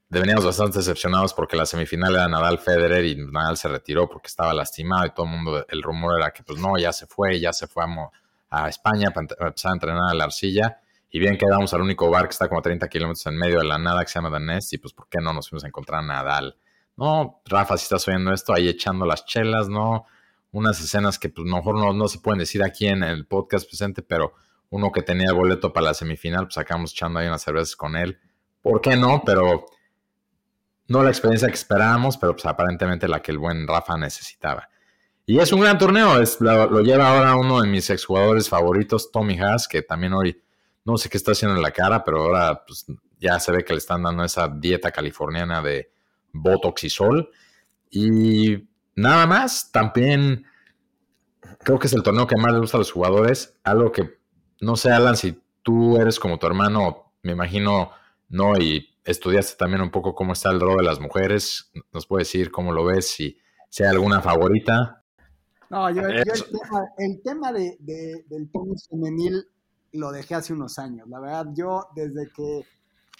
veníamos 0.09 0.43
bastante 0.43 0.79
decepcionados 0.79 1.33
porque 1.33 1.55
la 1.55 1.65
semifinal 1.65 2.15
era 2.15 2.27
Nadal 2.27 2.59
Federer 2.59 3.05
y 3.05 3.15
Nadal 3.15 3.55
se 3.55 3.69
retiró 3.69 4.09
porque 4.09 4.27
estaba 4.27 4.53
lastimado 4.53 5.05
y 5.05 5.11
todo 5.11 5.27
el 5.27 5.31
mundo, 5.31 5.65
el 5.69 5.81
rumor 5.81 6.19
era 6.19 6.31
que 6.31 6.43
pues 6.43 6.59
no, 6.59 6.77
ya 6.77 6.91
se 6.91 7.07
fue, 7.07 7.39
ya 7.39 7.53
se 7.53 7.67
fue 7.67 7.85
a, 8.49 8.67
España 8.67 9.11
para 9.11 9.27
empezar 9.47 9.71
a 9.71 9.73
entrenar 9.75 10.11
a 10.11 10.13
la 10.13 10.25
arcilla. 10.25 10.81
Y 11.09 11.19
bien 11.19 11.37
quedamos 11.37 11.73
al 11.73 11.81
único 11.81 12.09
bar 12.09 12.23
que 12.23 12.31
está 12.31 12.47
como 12.47 12.59
a 12.59 12.63
30 12.63 12.87
kilómetros 12.89 13.25
en 13.27 13.37
medio 13.37 13.59
de 13.59 13.65
la 13.65 13.77
nada 13.77 14.03
que 14.03 14.09
se 14.11 14.19
llama 14.19 14.39
Nest 14.39 14.73
y 14.73 14.77
pues 14.77 14.93
¿por 14.93 15.07
qué 15.07 15.19
no 15.21 15.33
nos 15.33 15.49
fuimos 15.49 15.63
a 15.63 15.67
encontrar 15.67 16.03
a 16.03 16.05
Nadal? 16.05 16.57
No, 16.97 17.41
Rafa, 17.45 17.77
si 17.77 17.83
estás 17.83 18.07
oyendo 18.07 18.33
esto, 18.33 18.53
ahí 18.53 18.67
echando 18.67 19.05
las 19.05 19.25
chelas, 19.25 19.69
¿no? 19.69 20.05
Unas 20.51 20.79
escenas 20.81 21.19
que 21.19 21.29
pues 21.29 21.47
mejor 21.47 21.75
no, 21.75 21.93
no 21.93 22.07
se 22.07 22.19
pueden 22.19 22.39
decir 22.39 22.63
aquí 22.63 22.87
en 22.87 23.03
el 23.03 23.25
podcast 23.25 23.67
presente, 23.67 24.01
pero 24.01 24.33
uno 24.69 24.91
que 24.91 25.01
tenía 25.01 25.29
el 25.29 25.35
boleto 25.35 25.71
para 25.71 25.87
la 25.87 25.93
semifinal, 25.93 26.45
pues 26.45 26.57
acabamos 26.57 26.91
echando 26.91 27.19
ahí 27.19 27.27
unas 27.27 27.41
cervezas 27.41 27.75
con 27.75 27.95
él. 27.95 28.19
¿Por 28.61 28.81
qué 28.81 28.97
no? 28.97 29.21
Pero 29.25 29.65
no 30.87 31.03
la 31.03 31.09
experiencia 31.09 31.47
que 31.47 31.53
esperábamos, 31.53 32.17
pero 32.17 32.33
pues 32.33 32.45
aparentemente 32.45 33.07
la 33.07 33.21
que 33.21 33.31
el 33.31 33.37
buen 33.37 33.67
Rafa 33.67 33.97
necesitaba. 33.97 34.69
Y 35.25 35.39
es 35.39 35.51
un 35.51 35.61
gran 35.61 35.77
torneo, 35.77 36.15
lo 36.39 36.81
lleva 36.81 37.09
ahora 37.09 37.35
uno 37.35 37.61
de 37.61 37.67
mis 37.67 37.89
exjugadores 37.89 38.47
favoritos, 38.47 39.11
Tommy 39.11 39.37
Haas, 39.39 39.67
que 39.67 39.81
también 39.81 40.13
hoy 40.13 40.41
no 40.87 40.97
sé 40.97 41.09
qué 41.09 41.17
está 41.17 41.33
haciendo 41.33 41.55
en 41.57 41.61
la 41.61 41.71
cara, 41.71 42.03
pero 42.03 42.23
ahora 42.23 42.63
pues, 42.65 42.85
ya 43.19 43.39
se 43.41 43.51
ve 43.51 43.65
que 43.65 43.73
le 43.73 43.79
están 43.79 44.03
dando 44.03 44.23
esa 44.23 44.47
dieta 44.47 44.89
californiana 44.91 45.61
de 45.61 45.91
Botox 46.31 46.85
y 46.85 46.89
sol. 46.89 47.29
Y 47.91 48.69
nada 48.95 49.27
más, 49.27 49.69
también 49.71 50.45
creo 51.59 51.77
que 51.77 51.87
es 51.87 51.93
el 51.93 52.03
torneo 52.03 52.25
que 52.25 52.37
más 52.37 52.53
le 52.53 52.59
gusta 52.59 52.77
a 52.77 52.79
los 52.79 52.91
jugadores. 52.91 53.57
Algo 53.63 53.91
que, 53.91 54.17
no 54.61 54.77
sé, 54.77 54.91
Alan, 54.91 55.17
si 55.17 55.41
tú 55.61 55.97
eres 55.97 56.19
como 56.19 56.39
tu 56.39 56.47
hermano, 56.47 57.13
me 57.21 57.33
imagino, 57.33 57.91
no, 58.29 58.57
y 58.57 58.87
estudiaste 59.03 59.57
también 59.57 59.81
un 59.81 59.91
poco 59.91 60.15
cómo 60.15 60.31
está 60.33 60.51
el 60.51 60.59
draw 60.59 60.77
de 60.77 60.83
las 60.83 61.01
mujeres. 61.01 61.69
¿Nos 61.91 62.07
puedes 62.07 62.27
decir 62.29 62.49
cómo 62.49 62.71
lo 62.71 62.85
ves? 62.85 63.09
Si, 63.09 63.37
si 63.69 63.83
hay 63.83 63.89
alguna 63.89 64.21
favorita. 64.21 65.03
No, 65.69 65.89
yo, 65.89 66.01
yo 66.01 66.07
el 66.07 66.23
tema, 66.45 66.81
el 66.97 67.21
tema 67.21 67.51
de, 67.51 67.75
de- 67.81 68.23
del 68.29 68.49
tenis 68.49 68.87
femenil 68.89 69.45
lo 69.93 70.11
dejé 70.11 70.35
hace 70.35 70.53
unos 70.53 70.79
años. 70.79 71.07
La 71.09 71.19
verdad, 71.19 71.47
yo 71.53 71.87
desde 71.95 72.29
que 72.35 72.65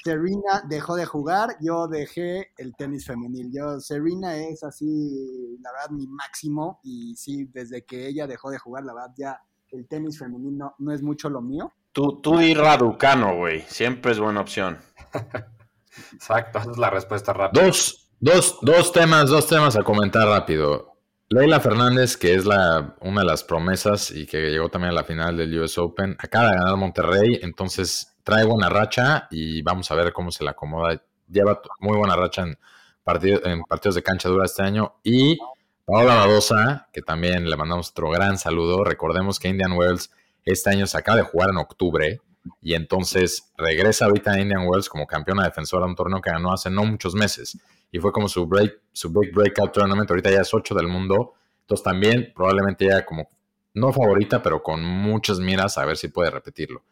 Serena 0.03 0.63
dejó 0.67 0.95
de 0.95 1.06
jugar, 1.06 1.58
yo 1.62 1.88
dejé 1.88 2.51
el 2.58 2.75
tenis 2.75 3.06
femenil. 3.06 3.51
Yo, 3.51 3.80
Serena 3.80 4.38
es 4.38 4.63
así, 4.63 5.58
la 5.62 5.71
verdad, 5.71 5.89
mi 5.91 6.08
máximo. 6.08 6.80
Y 6.84 7.15
sí, 7.15 7.45
desde 7.53 7.84
que 7.84 8.08
ella 8.08 8.27
dejó 8.27 8.49
de 8.49 8.58
jugar, 8.58 8.86
la 8.86 8.93
verdad, 8.93 9.13
ya 9.17 9.41
el 9.71 9.88
tenis 9.88 10.17
femenino 10.17 10.75
no 10.80 10.91
es 10.93 11.01
mucho 11.01 11.30
lo 11.30 11.41
mío. 11.41 11.73
Tú, 11.91 12.21
tú 12.21 12.38
di 12.38 12.53
Raducano, 12.53 13.36
güey. 13.36 13.62
Siempre 13.62 14.12
es 14.12 14.19
buena 14.19 14.41
opción. 14.41 14.77
Exacto, 16.13 16.60
esa 16.60 16.71
es 16.71 16.77
la 16.77 16.89
respuesta 16.89 17.34
rápida. 17.34 17.65
Dos, 17.65 18.12
dos, 18.19 18.60
dos 18.62 18.91
temas, 18.91 19.30
dos 19.30 19.47
temas 19.47 19.75
a 19.75 19.84
comentar 19.84 20.27
rápido. 20.27 20.96
Leila 21.29 21.59
Fernández, 21.59 22.15
que 22.15 22.35
es 22.35 22.45
la, 22.45 22.95
una 23.01 23.19
de 23.19 23.27
las 23.27 23.43
promesas 23.43 24.11
y 24.11 24.25
que 24.25 24.49
llegó 24.49 24.69
también 24.69 24.91
a 24.91 24.95
la 24.95 25.03
final 25.03 25.35
del 25.35 25.59
US 25.59 25.77
Open, 25.77 26.15
acaba 26.19 26.51
de 26.51 26.55
ganar 26.55 26.77
Monterrey, 26.77 27.39
entonces 27.41 28.15
trae 28.23 28.45
buena 28.45 28.69
racha 28.69 29.27
y 29.29 29.61
vamos 29.61 29.91
a 29.91 29.95
ver 29.95 30.13
cómo 30.13 30.31
se 30.31 30.45
la 30.45 30.51
acomoda. 30.51 31.01
Lleva 31.29 31.61
muy 31.81 31.97
buena 31.97 32.15
racha 32.15 32.43
en, 32.43 32.57
partidos 33.03 33.95
de 33.95 34.03
cancha 34.03 34.29
dura 34.29 34.45
este 34.45 34.63
año. 34.63 34.95
Y 35.03 35.37
Paola 35.83 36.15
Badosa, 36.15 36.87
que 36.93 37.01
también 37.01 37.49
le 37.49 37.57
mandamos 37.57 37.89
otro 37.89 38.09
gran 38.09 38.37
saludo. 38.37 38.85
Recordemos 38.85 39.37
que 39.37 39.49
Indian 39.49 39.73
Wells 39.73 40.11
este 40.45 40.69
año 40.69 40.87
se 40.87 40.97
acaba 40.97 41.17
de 41.17 41.23
jugar 41.23 41.49
en 41.49 41.57
octubre 41.57 42.21
y 42.61 42.73
entonces 42.73 43.51
regresa 43.57 44.05
ahorita 44.05 44.31
a 44.31 44.39
Indian 44.39 44.65
Wells 44.65 44.87
como 44.87 45.05
campeona 45.05 45.43
defensora 45.43 45.83
de 45.83 45.89
un 45.89 45.95
torneo 45.95 46.21
que 46.21 46.31
ganó 46.31 46.53
hace 46.53 46.69
no 46.69 46.85
muchos 46.85 47.15
meses 47.15 47.57
y 47.91 48.00
fue 48.00 48.12
como 48.12 48.28
su 48.28 48.45
break, 48.45 48.82
su 48.91 49.10
big 49.10 49.34
breakout 49.34 49.71
tournament. 49.71 50.10
Ahorita 50.10 50.32
ya 50.32 50.41
es 50.41 50.54
8 50.54 50.76
del 50.76 50.88
mundo. 50.88 51.34
Entonces 51.62 51.84
también 51.84 52.32
probablemente 52.36 52.86
ya 52.86 53.06
como 53.06 53.30
no 53.73 53.93
favorita, 53.93 54.41
pero 54.41 54.63
con 54.63 54.84
muchas 54.84 55.39
miras 55.39 55.78
a 55.78 55.86
ver 55.86 55.97
si 55.97 56.08
puede 56.08 56.32
repetirlo. 56.32 56.84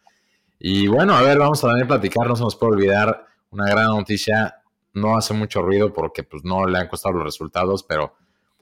Y 0.60 0.88
bueno, 0.88 1.16
a 1.16 1.22
ver, 1.22 1.38
vamos 1.38 1.64
a 1.64 1.72
a 1.72 1.88
platicar, 1.88 2.28
no 2.28 2.36
se 2.36 2.44
nos 2.44 2.56
puede 2.56 2.74
olvidar 2.74 3.26
una 3.52 3.70
gran 3.70 3.88
noticia. 3.88 4.62
No 4.94 5.18
hace 5.18 5.34
mucho 5.34 5.62
ruido 5.62 5.92
porque 5.92 6.24
pues 6.24 6.46
no 6.46 6.66
le 6.66 6.78
han 6.78 6.88
costado 6.88 7.16
los 7.16 7.26
resultados, 7.26 7.84
pero 7.84 8.16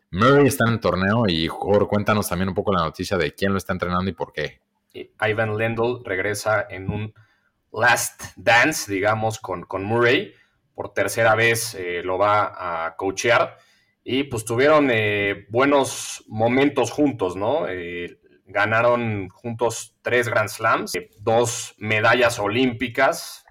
Murray 0.10 0.48
está 0.48 0.66
en 0.66 0.74
el 0.74 0.80
torneo 0.80 1.26
y 1.28 1.48
Jorge, 1.48 1.88
cuéntanos 1.88 2.28
también 2.28 2.50
un 2.50 2.56
poco 2.56 2.74
la 2.74 2.84
noticia 2.84 3.18
de 3.18 3.34
quién 3.36 3.52
lo 3.52 3.58
está 3.58 3.74
entrenando 3.74 4.10
y 4.10 4.14
por 4.14 4.34
qué. 4.34 4.62
Ivan 4.94 5.58
Lendl 5.58 6.04
regresa 6.04 6.66
en 6.70 6.90
un 6.90 7.14
last 7.72 8.24
dance, 8.36 8.92
digamos, 8.92 9.40
con, 9.40 9.64
con 9.64 9.84
Murray 9.84 10.34
por 10.76 10.94
tercera 10.94 11.36
vez 11.36 11.76
eh, 11.76 12.02
lo 12.04 12.18
va 12.18 12.86
a 12.86 12.96
coachear. 12.96 13.58
Y 14.04 14.24
pues 14.26 14.44
tuvieron 14.44 14.90
eh, 14.92 15.46
buenos 15.50 16.26
momentos 16.28 16.92
juntos, 16.92 17.36
¿no? 17.36 17.68
Eh, 17.70 18.20
ganaron 18.46 19.30
juntos 19.30 19.96
tres 20.02 20.28
Grand 20.28 20.50
Slams, 20.50 20.94
dos 21.20 21.76
medallas 21.78 22.38
olímpicas 22.40 23.46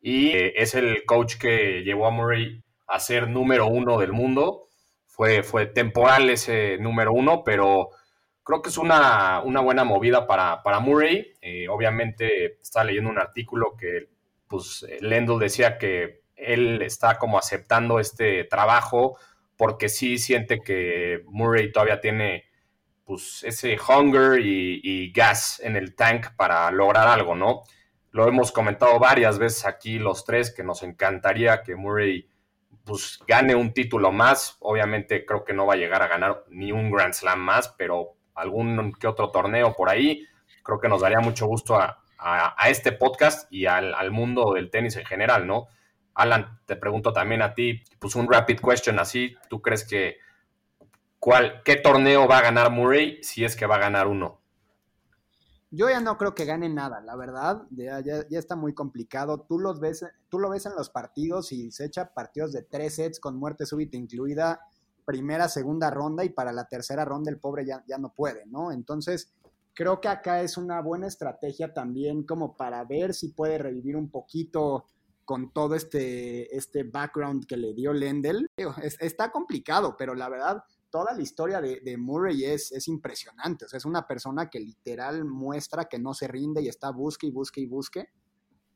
y 0.00 0.32
es 0.32 0.74
el 0.74 1.04
coach 1.04 1.36
que 1.36 1.82
llevó 1.84 2.06
a 2.06 2.10
Murray 2.10 2.64
a 2.86 2.98
ser 2.98 3.28
número 3.28 3.66
uno 3.66 3.98
del 3.98 4.12
mundo. 4.12 4.68
Fue, 5.06 5.42
temporal 5.66 6.30
ese 6.30 6.78
número 6.78 7.12
uno, 7.12 7.44
pero 7.44 7.90
creo 8.42 8.62
que 8.62 8.70
es 8.70 8.78
una, 8.78 9.40
buena 9.40 9.84
movida 9.84 10.26
para, 10.26 10.80
Murray. 10.80 11.34
obviamente 11.68 12.58
estaba 12.62 12.86
leyendo 12.86 13.10
un 13.10 13.18
artículo 13.18 13.76
que 13.76 14.08
pues 14.48 14.86
Lendl 15.00 15.38
decía 15.38 15.76
que 15.78 16.21
él 16.44 16.82
está 16.82 17.18
como 17.18 17.38
aceptando 17.38 17.98
este 17.98 18.44
trabajo 18.44 19.18
porque 19.56 19.88
sí 19.88 20.18
siente 20.18 20.60
que 20.60 21.22
Murray 21.26 21.70
todavía 21.70 22.00
tiene 22.00 22.46
pues 23.04 23.44
ese 23.44 23.76
hunger 23.78 24.40
y, 24.40 25.12
gas 25.12 25.60
en 25.60 25.76
el 25.76 25.94
tank 25.94 26.34
para 26.36 26.70
lograr 26.70 27.08
algo, 27.08 27.34
¿no? 27.34 27.62
Lo 28.10 28.26
hemos 28.28 28.52
comentado 28.52 28.98
varias 28.98 29.38
veces 29.38 29.66
aquí 29.66 29.98
los 29.98 30.24
tres 30.24 30.52
que 30.52 30.62
nos 30.62 30.82
encantaría 30.82 31.62
que 31.62 31.76
Murray 31.76 32.28
pues 32.84 33.20
gane 33.26 33.54
un 33.54 33.72
título 33.72 34.12
más. 34.12 34.56
Obviamente 34.60 35.24
creo 35.24 35.44
que 35.44 35.52
no 35.52 35.66
va 35.66 35.74
a 35.74 35.78
llegar 35.78 36.02
a 36.02 36.08
ganar 36.08 36.44
ni 36.48 36.72
un 36.72 36.90
Grand 36.90 37.14
Slam 37.14 37.38
más, 37.38 37.68
pero 37.78 38.16
algún 38.34 38.92
que 38.94 39.06
otro 39.06 39.30
torneo 39.30 39.74
por 39.74 39.88
ahí. 39.88 40.26
Creo 40.62 40.80
que 40.80 40.88
nos 40.88 41.00
daría 41.00 41.20
mucho 41.20 41.46
gusto 41.46 41.76
a, 41.76 41.98
este 42.68 42.92
podcast 42.92 43.52
y 43.52 43.66
al, 43.66 43.94
al 43.94 44.12
mundo 44.12 44.54
del 44.54 44.70
tenis 44.70 44.96
en 44.96 45.04
general, 45.04 45.46
¿no? 45.46 45.68
Alan, 46.14 46.60
te 46.66 46.76
pregunto 46.76 47.12
también 47.12 47.42
a 47.42 47.54
ti, 47.54 47.82
pues 47.98 48.14
un 48.14 48.30
rapid 48.30 48.60
question 48.60 48.98
así, 48.98 49.34
¿tú 49.48 49.62
crees 49.62 49.84
que 49.84 50.18
cuál, 51.18 51.62
qué 51.64 51.76
torneo 51.76 52.28
va 52.28 52.38
a 52.38 52.42
ganar 52.42 52.70
Murray 52.70 53.22
si 53.22 53.44
es 53.44 53.56
que 53.56 53.66
va 53.66 53.76
a 53.76 53.80
ganar 53.80 54.06
uno? 54.06 54.40
Yo 55.70 55.88
ya 55.88 56.00
no 56.00 56.18
creo 56.18 56.34
que 56.34 56.44
gane 56.44 56.68
nada, 56.68 57.00
la 57.00 57.16
verdad, 57.16 57.62
ya, 57.70 58.00
ya, 58.00 58.24
está 58.38 58.56
muy 58.56 58.74
complicado. 58.74 59.40
Tú, 59.48 59.58
los 59.58 59.80
ves, 59.80 60.04
tú 60.28 60.38
lo 60.38 60.50
ves 60.50 60.66
en 60.66 60.74
los 60.74 60.90
partidos 60.90 61.50
y 61.50 61.72
se 61.72 61.86
echa 61.86 62.12
partidos 62.12 62.52
de 62.52 62.62
tres 62.62 62.96
sets 62.96 63.18
con 63.18 63.38
muerte 63.38 63.64
súbita 63.64 63.96
incluida, 63.96 64.60
primera, 65.06 65.48
segunda 65.48 65.90
ronda 65.90 66.24
y 66.24 66.28
para 66.28 66.52
la 66.52 66.66
tercera 66.66 67.06
ronda 67.06 67.30
el 67.30 67.38
pobre 67.38 67.64
ya, 67.64 67.82
ya 67.88 67.96
no 67.96 68.12
puede, 68.12 68.44
¿no? 68.46 68.70
Entonces, 68.70 69.32
creo 69.72 69.98
que 70.00 70.08
acá 70.08 70.42
es 70.42 70.58
una 70.58 70.82
buena 70.82 71.06
estrategia 71.06 71.72
también 71.72 72.24
como 72.24 72.54
para 72.54 72.84
ver 72.84 73.14
si 73.14 73.28
puede 73.28 73.56
revivir 73.56 73.96
un 73.96 74.10
poquito 74.10 74.84
con 75.24 75.52
todo 75.52 75.74
este, 75.74 76.54
este 76.56 76.84
background 76.84 77.46
que 77.46 77.56
le 77.56 77.74
dio 77.74 77.92
Lendl. 77.92 78.46
está 79.00 79.30
complicado, 79.30 79.96
pero 79.96 80.14
la 80.14 80.28
verdad, 80.28 80.62
toda 80.90 81.14
la 81.14 81.22
historia 81.22 81.60
de, 81.60 81.96
Murray 81.96 82.44
es, 82.44 82.72
es, 82.72 82.88
impresionante. 82.88 83.64
O 83.64 83.68
sea, 83.68 83.78
es 83.78 83.84
una 83.84 84.06
persona 84.06 84.50
que 84.50 84.60
literal 84.60 85.24
muestra 85.24 85.86
que 85.86 85.98
no 85.98 86.14
se 86.14 86.28
rinde 86.28 86.62
y 86.62 86.68
está 86.68 86.90
busque 86.90 87.26
y 87.26 87.30
busque 87.30 87.60
y 87.60 87.66
busque. 87.66 88.08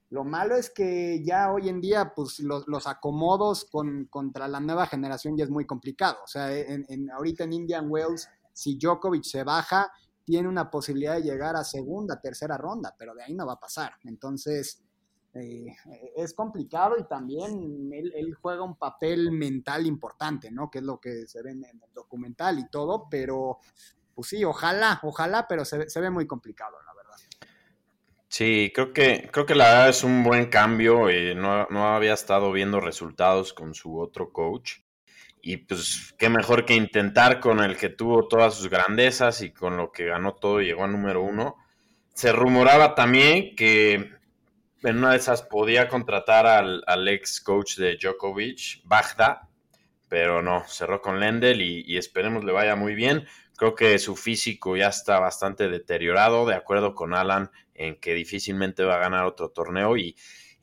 Lo 0.09 0.25
malo 0.25 0.55
es 0.55 0.71
que 0.71 1.23
ya 1.25 1.51
hoy 1.53 1.69
en 1.69 1.81
día, 1.81 2.13
pues 2.15 2.39
los, 2.39 2.87
acomodos 2.87 3.65
con, 3.65 4.07
contra 4.07 4.47
la 4.47 4.61
nueva 4.61 4.87
generación 4.87 5.37
ya 5.37 5.45
es 5.45 5.51
muy 5.51 5.67
complicado. 5.67 6.19
O 6.25 6.29
sea, 6.29 6.57
en, 6.57 7.11
ahorita 7.11 7.45
en 7.45 7.53
Indian 7.53 7.87
Wells, 7.91 8.29
si 8.53 8.79
Djokovic 8.79 9.25
se 9.25 9.43
baja, 9.43 9.91
tiene 10.25 10.49
una 10.49 10.71
posibilidad 10.71 11.17
de 11.17 11.23
llegar 11.23 11.57
a 11.57 11.65
segunda, 11.65 12.21
tercera 12.21 12.57
ronda, 12.57 12.95
pero 12.97 13.15
de 13.15 13.25
ahí 13.25 13.35
no 13.35 13.47
va 13.47 13.55
a 13.55 13.61
pasar. 13.61 13.93
Entonces, 14.05 14.86
eh, 15.39 15.77
es 16.17 16.35
complicado 16.35 16.97
y 16.99 17.05
también 17.05 17.91
él, 17.93 18.35
juega 18.41 18.63
un 18.63 18.77
papel 18.77 19.33
mental 19.33 19.87
importante, 19.87 20.51
¿no? 20.51 20.71
Que 20.71 20.79
es 20.79 20.85
lo 20.85 20.99
que 21.01 21.27
se 21.27 21.43
ve 21.43 21.51
en, 21.51 21.65
el 21.65 21.93
documental 21.93 22.59
y 22.59 22.69
todo, 22.69 23.07
pero 23.11 23.59
pues 24.15 24.29
sí, 24.29 24.45
ojalá, 24.45 25.01
ojalá, 25.03 25.47
pero 25.49 25.65
se, 25.65 26.01
ve 26.01 26.11
muy 26.11 26.27
complicado, 26.27 26.77
la 26.87 26.95
verdad. 26.95 27.17
Sí, 28.29 28.73
creo 28.75 28.93
que, 28.93 29.29
creo 29.31 29.47
que 29.47 29.55
la 29.55 29.65
verdad 29.69 29.89
es 29.91 30.05
un 30.05 30.25
buen 30.25 30.47
cambio. 30.47 31.09
Eh, 31.09 31.35
no, 31.35 31.67
no, 31.71 31.95
había 31.95 32.15
estado 32.15 32.51
viendo 32.51 32.81
resultados 32.81 33.53
con 33.53 33.75
su 33.75 33.99
otro 33.99 34.33
coach. 34.33 34.79
Y 35.43 35.59
pues 35.59 36.15
qué 36.19 36.29
mejor 36.29 36.65
que 36.65 36.75
intentar 36.75 37.41
con 37.41 37.61
el 37.61 37.77
que 37.77 37.89
tuvo 37.89 38.27
todas 38.27 38.55
sus 38.55 38.69
grandezas 38.69 39.43
y 39.43 39.53
con 39.53 39.77
lo 39.77 39.93
que 39.93 40.07
ganó 40.07 40.35
todo 40.35 40.61
y 40.61 40.67
llegó 40.67 40.85
a 40.85 40.89
número 40.89 41.23
uno. 41.23 41.57
Se 42.15 42.33
rumoraba 42.33 42.95
también 42.95 43.55
que 43.55 44.16
en 44.83 44.99
una 44.99 45.13
de 45.13 45.17
esas 45.17 45.43
podía 45.43 45.89
contratar 45.89 46.47
al, 46.47 47.09
ex 47.09 47.41
coach 47.41 47.77
de 47.77 47.97
Djokovic, 47.97 48.83
Bagda, 48.85 49.49
pero 50.09 50.43
no, 50.43 50.65
cerró 50.69 51.01
con 51.01 51.19
Lendl 51.19 51.61
y, 51.61 51.97
esperemos 51.97 52.45
le 52.45 52.53
vaya 52.53 52.77
muy 52.77 52.95
bien. 52.95 53.27
Creo 53.57 53.75
que 53.75 53.99
su 53.99 54.17
físico 54.17 54.77
ya 54.77 54.89
está 54.89 55.19
bastante 55.19 55.69
deteriorado, 55.69 56.47
de 56.47 56.55
acuerdo 56.55 56.95
con 56.95 57.15
Alan, 57.15 57.51
en 57.75 57.97
que 57.97 58.15
difícilmente 58.15 58.85
va 58.85 58.97
a 58.97 59.01
ganar 59.01 59.25
otro 59.25 59.49
torneo 59.51 59.97
y, 59.97 60.17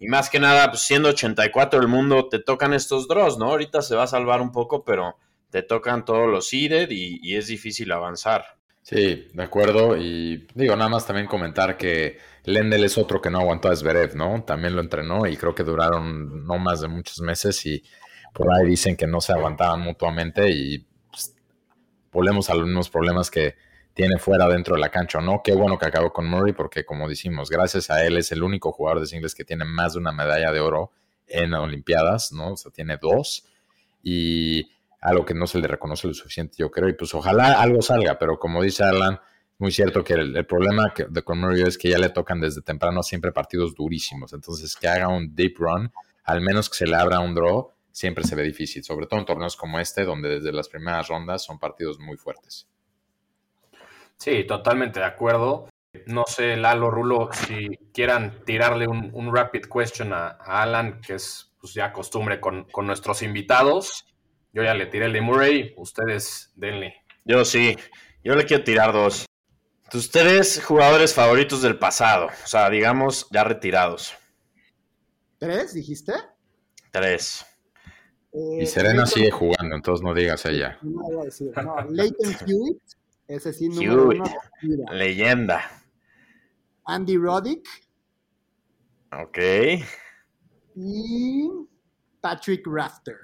más 0.08 0.30
que 0.30 0.39
nada, 0.39 0.69
pues, 0.69 0.82
siendo 0.82 1.10
84 1.10 1.80
el 1.80 1.88
mundo, 1.88 2.28
te 2.28 2.39
tocan 2.39 2.73
estos 2.73 3.08
draws, 3.08 3.38
¿no? 3.38 3.45
Ahorita 3.45 3.82
se 3.82 3.95
va 3.95 4.04
a 4.04 4.08
salvar 4.08 4.41
un 4.41 4.52
poco, 4.52 4.84
pero 4.84 5.17
te 5.49 5.63
tocan 5.63 6.04
todos 6.04 6.30
los 6.30 6.49
seeded 6.49 6.89
y 6.91 7.36
es 7.36 7.47
difícil 7.47 7.91
avanzar. 7.91 8.58
Sí, 8.84 9.30
de 9.34 9.43
acuerdo. 9.43 9.98
Y 9.98 10.46
digo, 10.54 10.76
nada 10.76 10.89
más 10.89 11.08
también 11.08 11.26
comentar 11.26 11.78
que 11.78 12.17
Lendl 12.43 12.84
es 12.84 12.98
otro 12.98 13.22
que 13.22 13.30
no 13.30 13.39
aguantó 13.39 13.69
a 13.69 13.76
Zverev, 13.76 14.15
¿no? 14.15 14.43
También 14.43 14.76
lo 14.76 14.82
entrenó 14.82 15.26
y 15.26 15.38
creo 15.38 15.56
que 15.56 15.63
duraron 15.63 16.46
no 16.46 16.60
más 16.60 16.82
de 16.82 16.89
muchos 16.89 17.22
meses 17.22 17.65
y 17.65 17.82
por 18.34 18.48
ahí 18.54 18.67
dicen 18.67 18.98
que 18.98 19.08
no 19.08 19.22
se 19.22 19.32
aguantaban 19.32 19.80
mutuamente 19.80 20.52
y 20.52 20.86
pues, 21.10 21.34
volvemos 22.12 22.50
a 22.50 22.56
los 22.56 22.65
mismos 22.65 22.89
problemas 22.89 23.32
que 23.32 23.56
tiene 23.93 24.17
fuera 24.17 24.48
dentro 24.50 24.76
de 24.76 24.82
la 24.82 24.89
cancha, 24.89 25.22
¿no? 25.22 25.41
Qué 25.43 25.54
bueno 25.54 25.78
que 25.78 25.86
acabó 25.86 26.12
con 26.12 26.28
Murray 26.28 26.52
porque, 26.52 26.84
como 26.84 27.08
decimos, 27.08 27.50
gracias 27.50 27.89
a 27.89 28.04
él 28.06 28.17
es 28.17 28.34
el 28.34 28.43
único 28.43 28.74
jugador 28.74 29.00
de 29.00 29.08
singles 29.08 29.34
que 29.36 29.46
tiene 29.46 29.63
más 29.63 29.93
de 29.93 30.00
una 30.00 30.12
medalla 30.12 30.52
de 30.52 30.60
oro 30.60 30.91
en 31.28 31.54
Olimpiadas, 31.54 32.34
¿no? 32.34 32.54
O 32.54 32.58
sea, 32.58 32.72
tiene 32.72 32.98
dos. 32.98 33.46
Y 34.02 34.72
algo 35.03 35.25
que 35.25 35.33
no 35.33 35.45
se 35.47 35.59
le 35.59 35.67
reconoce 35.67 36.07
lo 36.07 36.13
suficiente, 36.13 36.55
yo 36.57 36.71
creo, 36.71 36.87
y 36.87 36.93
pues 36.93 37.13
ojalá 37.13 37.61
algo 37.61 37.81
salga, 37.81 38.17
pero 38.17 38.39
como 38.39 38.63
dice 38.63 38.83
Alan, 38.83 39.19
muy 39.57 39.71
cierto 39.71 40.03
que 40.03 40.13
el, 40.13 40.45
problema 40.45 40.93
de 41.07 41.21
con 41.23 41.39
Murray 41.39 41.61
es 41.61 41.77
que 41.77 41.89
ya 41.89 41.97
le 41.97 42.09
tocan 42.09 42.39
desde 42.39 42.61
temprano 42.61 43.03
siempre 43.03 43.31
partidos 43.31 43.75
durísimos, 43.75 44.33
entonces 44.33 44.75
que 44.75 44.87
haga 44.87 45.09
un 45.09 45.35
deep 45.35 45.57
run, 45.57 45.91
al 46.23 46.41
menos 46.41 46.69
que 46.69 46.77
se 46.77 46.87
le 46.87 46.95
abra 46.95 47.19
un 47.19 47.35
draw, 47.35 47.71
siempre 47.91 48.23
se 48.23 48.35
ve 48.35 48.43
difícil, 48.43 48.83
sobre 48.83 49.05
todo 49.05 49.19
en 49.19 49.25
torneos 49.25 49.57
como 49.57 49.79
este, 49.79 50.05
donde 50.05 50.29
desde 50.29 50.53
las 50.53 50.69
primeras 50.69 51.07
rondas 51.09 51.43
son 51.43 51.59
partidos 51.59 51.99
muy 51.99 52.17
fuertes. 52.17 52.67
Sí, 54.17 54.45
totalmente 54.45 55.01
de 55.01 55.05
acuerdo. 55.05 55.67
No 56.07 56.23
sé, 56.25 56.55
Lalo, 56.55 56.89
Rulo, 56.89 57.29
si 57.31 57.77
quieran 57.93 58.43
tirarle 58.45 58.87
un, 58.87 59.35
rapid 59.35 59.65
question 59.65 60.13
a, 60.13 60.29
Alan, 60.29 61.01
que 61.01 61.15
es 61.15 61.51
pues, 61.59 61.73
ya 61.73 61.91
costumbre 61.91 62.39
con, 62.39 62.63
con 62.71 62.87
nuestros 62.87 63.21
invitados. 63.21 64.05
Yo 64.53 64.63
ya 64.63 64.75
le 64.75 64.85
tiré 64.85 65.07
el 65.07 65.13
de 65.13 65.21
Murray, 65.21 65.73
ustedes 65.77 66.51
denle. 66.55 66.95
Yo 67.25 67.43
sí, 67.43 67.75
yo 68.23 68.35
le 68.35 68.45
quiero 68.45 68.63
tirar 68.63 68.93
dos. 68.93 69.25
Tus 69.89 70.11
tres 70.11 70.63
jugadores 70.63 71.13
favoritos 71.13 71.63
del 71.63 71.79
pasado, 71.79 72.27
o 72.27 72.47
sea, 72.47 72.69
digamos, 72.69 73.27
ya 73.31 73.43
retirados. 73.43 74.13
¿Tres, 75.39 75.73
dijiste? 75.73 76.13
Tres. 76.91 77.45
y 78.31 78.65
Serena 78.67 79.07
sigue 79.07 79.31
jugando, 79.31 79.75
entonces 79.75 80.03
no 80.03 80.13
digas 80.13 80.45
ella. 80.45 80.77
No 80.83 81.01
voy 81.01 81.21
a 81.21 81.25
decir. 81.25 81.51
No, 81.57 81.75
Leighton 81.89 82.31
Hewitt, 82.47 82.81
ese 83.27 83.53
sí, 83.53 83.69
número 83.69 84.11
Hewitt, 84.11 84.21
uno. 84.61 84.93
Leyenda. 84.93 85.83
Andy 86.85 87.17
Roddick. 87.17 87.67
Ok. 89.11 89.37
Y 90.75 91.49
Patrick 92.21 92.63
Rafter. 92.65 93.17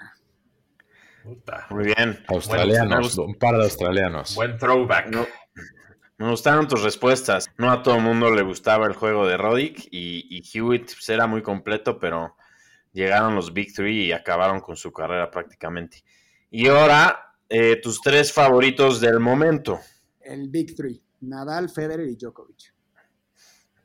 Puta. 1.24 1.68
Muy 1.70 1.86
bien. 1.86 2.24
Australianos, 2.28 3.18
un 3.18 3.36
par 3.36 3.58
de 3.58 3.64
australianos. 3.64 4.36
Buen 4.36 4.58
throwback. 4.58 5.08
No, 5.08 5.28
me 6.18 6.30
gustaron 6.30 6.68
tus 6.68 6.84
respuestas. 6.84 7.48
No 7.58 7.72
a 7.72 7.82
todo 7.82 7.96
el 7.96 8.04
mundo 8.04 8.30
le 8.34 8.42
gustaba 8.42 8.88
el 8.88 8.94
juego 8.94 9.28
de 9.28 9.38
Roddick 9.38 9.88
y, 9.92 10.26
y 10.30 10.44
Hewitt 10.54 10.86
pues, 10.86 11.10
era 11.10 11.28
muy 11.28 11.42
completo, 11.42 12.00
pero 12.00 12.36
llegaron 12.92 13.36
los 13.36 13.54
Big 13.54 13.74
Three 13.74 14.08
y 14.08 14.12
acabaron 14.12 14.60
con 14.60 14.76
su 14.76 14.92
carrera 14.92 15.30
prácticamente. 15.32 16.04
Y 16.52 16.68
ahora, 16.68 17.36
eh, 17.48 17.80
tus 17.82 18.02
tres 18.02 18.34
favoritos 18.34 19.00
del 19.00 19.20
momento. 19.20 19.80
El 20.22 20.50
Big 20.50 20.76
Three. 20.76 21.02
Nadal, 21.22 21.70
Federer 21.70 22.08
y 22.08 22.16
Djokovic. 22.16 22.74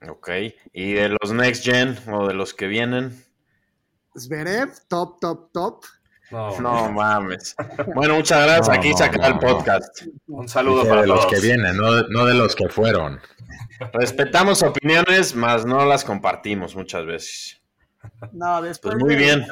Ok. 0.08 0.30
¿Y 0.72 0.92
de 0.92 1.10
los 1.10 1.32
Next 1.32 1.64
Gen 1.64 1.96
o 2.12 2.26
de 2.26 2.34
los 2.34 2.54
que 2.54 2.66
vienen? 2.66 3.24
Zverev, 4.16 4.70
top, 4.88 5.18
top, 5.20 5.52
top. 5.52 5.84
No, 6.30 6.60
No 6.60 6.90
mames. 6.92 7.54
Bueno, 7.94 8.14
muchas 8.16 8.44
gracias. 8.44 8.68
No, 8.68 8.74
Aquí 8.74 8.90
no, 8.90 8.96
se 8.96 9.04
acaba 9.04 9.28
no, 9.28 9.34
el 9.34 9.40
no. 9.40 9.40
podcast. 9.56 10.02
Un 10.26 10.48
saludo 10.48 10.84
para 10.88 11.02
de 11.02 11.06
los 11.06 11.26
que 11.26 11.40
vienen, 11.40 11.76
no, 11.76 12.02
no 12.08 12.24
de 12.26 12.34
los 12.34 12.54
que 12.56 12.68
fueron. 12.68 13.20
Respetamos 13.92 14.62
opiniones, 14.62 15.34
mas 15.34 15.64
no 15.66 15.84
las 15.84 16.04
compartimos 16.04 16.74
muchas 16.76 17.04
veces. 17.06 17.60
No, 18.32 18.60
después 18.62 18.94
Pues 18.94 19.04
muy 19.04 19.14
de- 19.14 19.20
bien. 19.20 19.46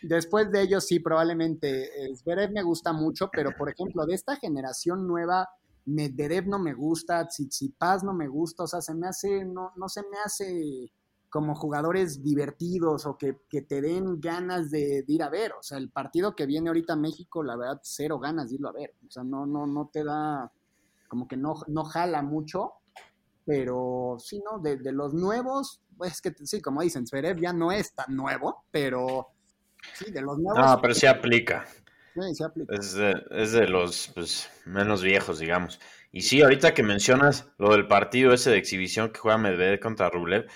Después 0.00 0.50
de 0.52 0.62
ellos, 0.62 0.86
sí, 0.86 1.00
probablemente. 1.00 1.84
eh, 1.86 2.14
Zverev 2.16 2.52
me 2.52 2.62
gusta 2.62 2.92
mucho, 2.92 3.30
pero 3.32 3.50
por 3.56 3.68
ejemplo, 3.68 4.06
de 4.06 4.14
esta 4.14 4.36
generación 4.36 5.08
nueva, 5.08 5.48
Medvedev 5.86 6.46
no 6.46 6.58
me 6.60 6.72
gusta, 6.74 7.26
Tsitsipas 7.26 8.04
no 8.04 8.12
me 8.12 8.28
gusta, 8.28 8.62
o 8.64 8.66
sea, 8.68 8.80
se 8.80 8.94
me 8.94 9.08
hace, 9.08 9.44
no, 9.44 9.72
no 9.76 9.88
se 9.88 10.02
me 10.02 10.18
hace 10.24 10.92
como 11.30 11.54
jugadores 11.54 12.22
divertidos 12.22 13.06
o 13.06 13.18
que, 13.18 13.38
que 13.48 13.62
te 13.62 13.80
den 13.80 14.20
ganas 14.20 14.70
de, 14.70 15.02
de 15.02 15.12
ir 15.12 15.22
a 15.22 15.28
ver. 15.28 15.52
O 15.52 15.62
sea, 15.62 15.78
el 15.78 15.90
partido 15.90 16.34
que 16.34 16.46
viene 16.46 16.68
ahorita 16.68 16.94
a 16.94 16.96
México, 16.96 17.42
la 17.42 17.56
verdad, 17.56 17.80
cero 17.82 18.18
ganas 18.18 18.48
de 18.48 18.56
irlo 18.56 18.68
a 18.68 18.72
ver. 18.72 18.94
O 19.06 19.10
sea, 19.10 19.24
no, 19.24 19.46
no, 19.46 19.66
no 19.66 19.90
te 19.92 20.04
da, 20.04 20.50
como 21.08 21.28
que 21.28 21.36
no, 21.36 21.54
no 21.66 21.84
jala 21.84 22.22
mucho, 22.22 22.74
pero 23.44 24.16
sí, 24.18 24.42
¿no? 24.44 24.58
De, 24.58 24.76
de 24.76 24.92
los 24.92 25.14
nuevos, 25.14 25.82
pues 25.96 26.12
es 26.12 26.22
que 26.22 26.34
sí, 26.44 26.60
como 26.60 26.82
dicen, 26.82 27.06
Zverev 27.06 27.40
ya 27.40 27.52
no 27.52 27.72
es 27.72 27.94
tan 27.94 28.14
nuevo, 28.14 28.64
pero 28.70 29.28
sí, 29.94 30.10
de 30.10 30.22
los 30.22 30.38
nuevos. 30.38 30.64
No, 30.64 30.80
pero 30.80 30.94
sí 30.94 31.06
aplica. 31.06 31.66
sí, 32.14 32.34
sí 32.34 32.44
aplica. 32.44 32.74
Es 32.74 32.94
de, 32.94 33.14
es 33.30 33.52
de 33.52 33.66
los 33.66 34.12
pues, 34.14 34.48
menos 34.64 35.02
viejos, 35.02 35.38
digamos. 35.38 35.80
Y 36.10 36.22
sí, 36.22 36.40
ahorita 36.40 36.72
que 36.72 36.82
mencionas 36.82 37.48
lo 37.58 37.72
del 37.72 37.86
partido 37.86 38.32
ese 38.32 38.50
de 38.50 38.58
exhibición 38.58 39.10
que 39.10 39.20
juega 39.20 39.36
Medvedev 39.36 39.80
contra 39.80 40.08
Rublev, 40.08 40.46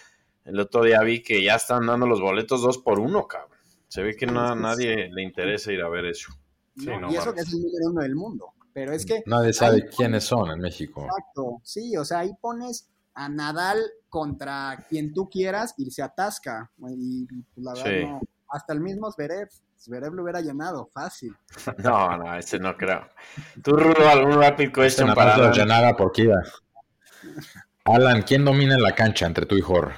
el 0.44 0.58
otro 0.60 0.82
día 0.84 1.00
vi 1.02 1.22
que 1.22 1.42
ya 1.42 1.56
están 1.56 1.86
dando 1.86 2.06
los 2.06 2.20
boletos 2.20 2.62
dos 2.62 2.78
por 2.78 2.98
uno, 3.00 3.26
cabrón. 3.26 3.50
Se 3.88 4.02
ve 4.02 4.16
que 4.16 4.26
no, 4.26 4.40
a 4.40 4.54
nadie 4.54 5.08
le 5.12 5.22
interesa 5.22 5.72
ir 5.72 5.82
a 5.82 5.88
ver 5.88 6.06
eso. 6.06 6.32
Sí, 6.76 6.86
¿no? 6.86 7.00
no 7.00 7.12
y 7.12 7.16
eso 7.16 7.26
mames. 7.26 7.34
que 7.34 7.40
es 7.48 7.54
el 7.54 7.62
número 7.62 7.90
uno 7.90 8.00
del 8.02 8.14
mundo. 8.14 8.46
Pero 8.72 8.92
es 8.92 9.04
que, 9.04 9.22
Nadie 9.26 9.52
sabe 9.52 9.86
quiénes 9.94 10.24
son 10.24 10.50
en 10.50 10.58
México. 10.58 11.04
exacto, 11.04 11.60
sí, 11.62 11.94
o 11.98 12.04
sea, 12.06 12.20
ahí 12.20 12.32
pones 12.40 12.88
a 13.14 13.28
Nadal 13.28 13.78
contra 14.08 14.86
quien 14.88 15.12
tú 15.12 15.28
quieras 15.28 15.74
y 15.76 15.90
se 15.90 16.02
atasca. 16.02 16.70
Y, 16.88 17.26
y, 17.30 17.42
pues, 17.54 17.64
la 17.66 17.74
verdad, 17.74 17.90
Sí. 17.90 18.06
no. 18.06 18.20
Hasta 18.48 18.72
el 18.72 18.80
mismo 18.80 19.10
Zverev, 19.12 19.48
Zverev 19.78 20.14
lo 20.14 20.22
hubiera 20.22 20.40
llenado, 20.40 20.86
fácil. 20.92 21.34
No, 21.84 22.16
no, 22.16 22.34
ese 22.36 22.58
no 22.58 22.74
creo. 22.76 23.06
Tú, 23.62 23.72
Rulo, 23.76 24.08
algún 24.08 24.32
rapid 24.40 24.64
Este 24.68 24.72
question 24.80 25.14
para 25.14 25.34
Alan? 25.34 25.96
por 25.96 26.12
Kiva. 26.12 26.42
Alan, 27.84 28.22
¿quién 28.22 28.44
domina 28.44 28.74
en 28.74 28.82
la 28.82 28.94
cancha 28.94 29.26
entre 29.26 29.44
tú 29.46 29.56
y 29.56 29.60
Jor? 29.60 29.92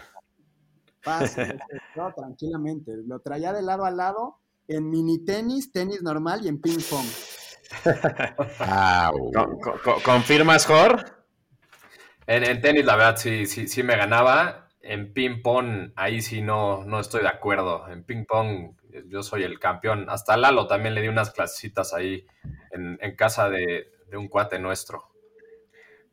Fácil, 1.05 1.59
no, 1.97 2.13
tranquilamente. 2.15 2.93
Lo 3.07 3.21
traía 3.21 3.53
de 3.53 3.63
lado 3.63 3.85
a 3.85 3.91
lado 3.91 4.39
en 4.67 4.89
mini 4.89 5.25
tenis, 5.25 5.71
tenis 5.71 6.03
normal 6.03 6.45
y 6.45 6.49
en 6.49 6.61
ping 6.61 6.79
pong. 6.91 7.07
Au. 8.61 9.33
Co- 9.33 9.59
co- 9.61 9.81
co- 9.85 10.03
¿Confirmas, 10.03 10.67
Jor? 10.67 11.05
En, 12.27 12.45
en 12.45 12.61
tenis, 12.61 12.85
la 12.85 12.97
verdad, 12.97 13.17
sí, 13.17 13.47
sí, 13.47 13.69
sí 13.69 13.83
me 13.83 13.97
ganaba. 13.97 14.69
En 14.81 15.15
ping-pong, 15.15 15.93
ahí 15.97 16.21
sí 16.21 16.43
no, 16.43 16.85
no 16.85 17.01
estoy 17.01 17.23
de 17.23 17.29
acuerdo. 17.29 17.89
En 17.89 18.05
ping-pong, 18.05 18.77
yo 19.07 19.23
soy 19.23 19.43
el 19.43 19.59
campeón. 19.59 20.07
Hasta 20.11 20.37
Lalo 20.37 20.67
también 20.67 20.95
le 20.95 21.01
di 21.01 21.09
unas 21.09 21.31
clasecitas 21.31 21.95
ahí 21.95 22.27
en, 22.71 22.99
en 23.01 23.17
casa 23.17 23.49
de, 23.49 23.93
de 24.11 24.17
un 24.17 24.29
cuate 24.29 24.59
nuestro. 24.59 25.11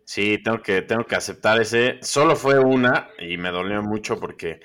Sí, 0.05 0.41
tengo 0.43 0.61
que, 0.61 0.81
tengo 0.81 1.05
que 1.05 1.15
aceptar 1.15 1.59
ese. 1.61 1.99
Solo 2.01 2.35
fue 2.35 2.59
una 2.59 3.09
y 3.19 3.37
me 3.37 3.51
dolió 3.51 3.81
mucho 3.83 4.19
porque 4.19 4.61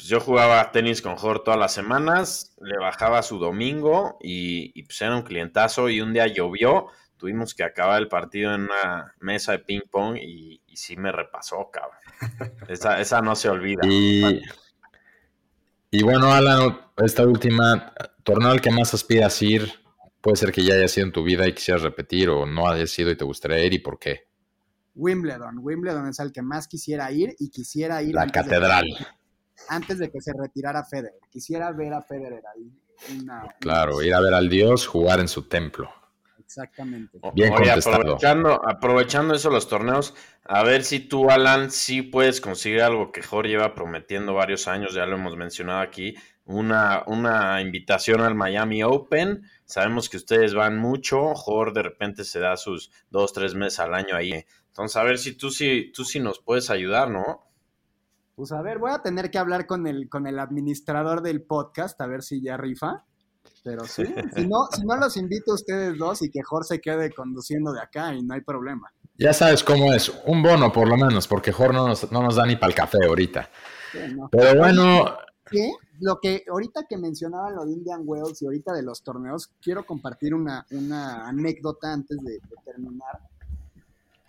pues, 0.00 0.08
yo 0.08 0.18
jugaba 0.18 0.72
tenis 0.72 1.02
con 1.02 1.16
Jor 1.16 1.44
todas 1.44 1.60
las 1.60 1.74
semanas, 1.74 2.56
le 2.62 2.78
bajaba 2.78 3.22
su 3.22 3.38
domingo 3.38 4.16
y, 4.22 4.72
y, 4.74 4.84
pues 4.84 4.98
era 5.02 5.14
un 5.14 5.22
clientazo 5.22 5.90
y 5.90 6.00
un 6.00 6.14
día 6.14 6.26
llovió, 6.26 6.86
tuvimos 7.18 7.54
que 7.54 7.64
acabar 7.64 8.00
el 8.00 8.08
partido 8.08 8.54
en 8.54 8.62
una 8.62 9.14
mesa 9.20 9.52
de 9.52 9.58
ping 9.58 9.82
pong 9.90 10.16
y, 10.16 10.62
y 10.66 10.76
sí 10.78 10.96
me 10.96 11.12
repasó, 11.12 11.70
cabrón. 11.70 11.98
Esa, 12.68 12.98
esa 13.00 13.20
no 13.20 13.36
se 13.36 13.50
olvida. 13.50 13.82
Y, 13.86 14.40
y 15.90 16.02
bueno, 16.02 16.32
Alan, 16.32 16.80
esta 16.96 17.26
última, 17.26 17.92
torneo 18.22 18.50
al 18.50 18.60
que 18.62 18.70
más 18.70 18.94
aspiras 18.94 19.42
ir, 19.42 19.70
puede 20.22 20.36
ser 20.36 20.52
que 20.52 20.62
ya 20.64 20.74
haya 20.74 20.88
sido 20.88 21.06
en 21.08 21.12
tu 21.12 21.22
vida 21.22 21.46
y 21.46 21.52
quisieras 21.54 21.82
repetir 21.82 22.30
o 22.30 22.46
no 22.46 22.68
haya 22.68 22.86
sido 22.86 23.10
y 23.10 23.16
te 23.16 23.24
gustaría 23.24 23.62
ir 23.64 23.74
y 23.74 23.78
por 23.80 23.98
qué. 23.98 24.28
Wimbledon. 24.94 25.58
Wimbledon 25.58 26.08
es 26.08 26.20
al 26.20 26.32
que 26.32 26.42
más 26.42 26.68
quisiera 26.68 27.10
ir 27.12 27.34
y 27.38 27.50
quisiera 27.50 28.02
ir 28.02 28.14
La 28.14 28.22
antes 28.22 28.44
de- 28.44 28.50
catedral. 28.50 28.86
Antes 29.68 29.98
de 29.98 30.10
que 30.10 30.20
se 30.20 30.32
retirara 30.32 30.84
Federer. 30.84 31.18
Quisiera 31.30 31.70
ver 31.72 31.92
a 31.94 32.02
Federer 32.02 32.42
ahí. 32.54 32.70
Una- 33.18 33.46
Claro, 33.60 34.02
ir 34.02 34.14
a 34.14 34.20
ver 34.20 34.34
al 34.34 34.48
dios, 34.48 34.86
jugar 34.86 35.20
en 35.20 35.28
su 35.28 35.48
templo. 35.48 35.90
Exactamente. 36.38 37.18
Bien 37.32 37.52
Oye, 37.52 37.70
aprovechando, 37.70 38.60
aprovechando 38.68 39.34
eso 39.34 39.50
los 39.50 39.68
torneos, 39.68 40.14
a 40.44 40.64
ver 40.64 40.82
si 40.82 40.98
tú, 40.98 41.30
Alan, 41.30 41.70
sí 41.70 42.02
puedes 42.02 42.40
conseguir 42.40 42.82
algo 42.82 43.12
que 43.12 43.22
Jorge 43.22 43.50
lleva 43.50 43.74
prometiendo 43.74 44.34
varios 44.34 44.66
años, 44.66 44.92
ya 44.92 45.06
lo 45.06 45.14
hemos 45.14 45.36
mencionado 45.36 45.78
aquí, 45.80 46.14
una, 46.44 47.04
una 47.06 47.60
invitación 47.62 48.20
al 48.20 48.34
Miami 48.34 48.82
Open. 48.82 49.44
Sabemos 49.64 50.08
que 50.08 50.16
ustedes 50.16 50.52
van 50.52 50.76
mucho, 50.76 51.34
Jorge 51.36 51.74
de 51.74 51.82
repente 51.84 52.24
se 52.24 52.40
da 52.40 52.56
sus 52.56 52.90
dos, 53.10 53.32
tres 53.32 53.54
meses 53.54 53.78
al 53.78 53.94
año 53.94 54.16
ahí. 54.16 54.44
Entonces, 54.66 54.96
a 54.96 55.04
ver 55.04 55.18
si 55.18 55.36
tú 55.36 55.50
sí, 55.52 55.92
tú 55.94 56.04
sí 56.04 56.18
nos 56.18 56.40
puedes 56.40 56.68
ayudar, 56.70 57.10
¿no? 57.10 57.49
Pues 58.40 58.52
a 58.52 58.62
ver, 58.62 58.78
voy 58.78 58.90
a 58.90 59.02
tener 59.02 59.30
que 59.30 59.36
hablar 59.36 59.66
con 59.66 59.86
el, 59.86 60.08
con 60.08 60.26
el 60.26 60.38
administrador 60.38 61.20
del 61.20 61.42
podcast, 61.42 62.00
a 62.00 62.06
ver 62.06 62.22
si 62.22 62.40
ya 62.40 62.56
rifa. 62.56 63.04
Pero 63.62 63.84
sí, 63.84 64.02
si 64.34 64.46
no, 64.46 64.66
si 64.74 64.82
no 64.86 64.96
los 64.96 65.18
invito 65.18 65.52
a 65.52 65.56
ustedes 65.56 65.98
dos 65.98 66.22
y 66.22 66.30
que 66.30 66.42
Jorge 66.42 66.76
se 66.76 66.80
quede 66.80 67.12
conduciendo 67.12 67.70
de 67.70 67.82
acá 67.82 68.14
y 68.14 68.22
no 68.22 68.32
hay 68.32 68.40
problema. 68.40 68.90
Ya 69.18 69.34
sabes 69.34 69.62
cómo 69.62 69.92
es, 69.92 70.10
un 70.24 70.42
bono 70.42 70.72
por 70.72 70.88
lo 70.88 70.96
menos, 70.96 71.28
porque 71.28 71.52
Jor 71.52 71.74
no 71.74 71.86
nos, 71.86 72.10
no 72.10 72.22
nos 72.22 72.36
da 72.36 72.46
ni 72.46 72.56
para 72.56 72.68
el 72.68 72.74
café 72.74 73.04
ahorita. 73.06 73.50
Sí, 73.92 73.98
no. 74.16 74.30
Pero 74.32 74.58
bueno, 74.58 75.18
lo 75.98 76.18
que 76.18 76.42
ahorita 76.50 76.86
que 76.88 76.96
mencionaban 76.96 77.56
lo 77.56 77.66
de 77.66 77.72
Indian 77.72 78.04
Wells 78.06 78.40
y 78.40 78.46
ahorita 78.46 78.72
de 78.72 78.82
los 78.82 79.02
torneos, 79.02 79.50
quiero 79.60 79.84
compartir 79.84 80.34
una, 80.34 80.64
una 80.70 81.28
anécdota 81.28 81.92
antes 81.92 82.16
de, 82.22 82.32
de 82.32 82.56
terminar. 82.64 83.18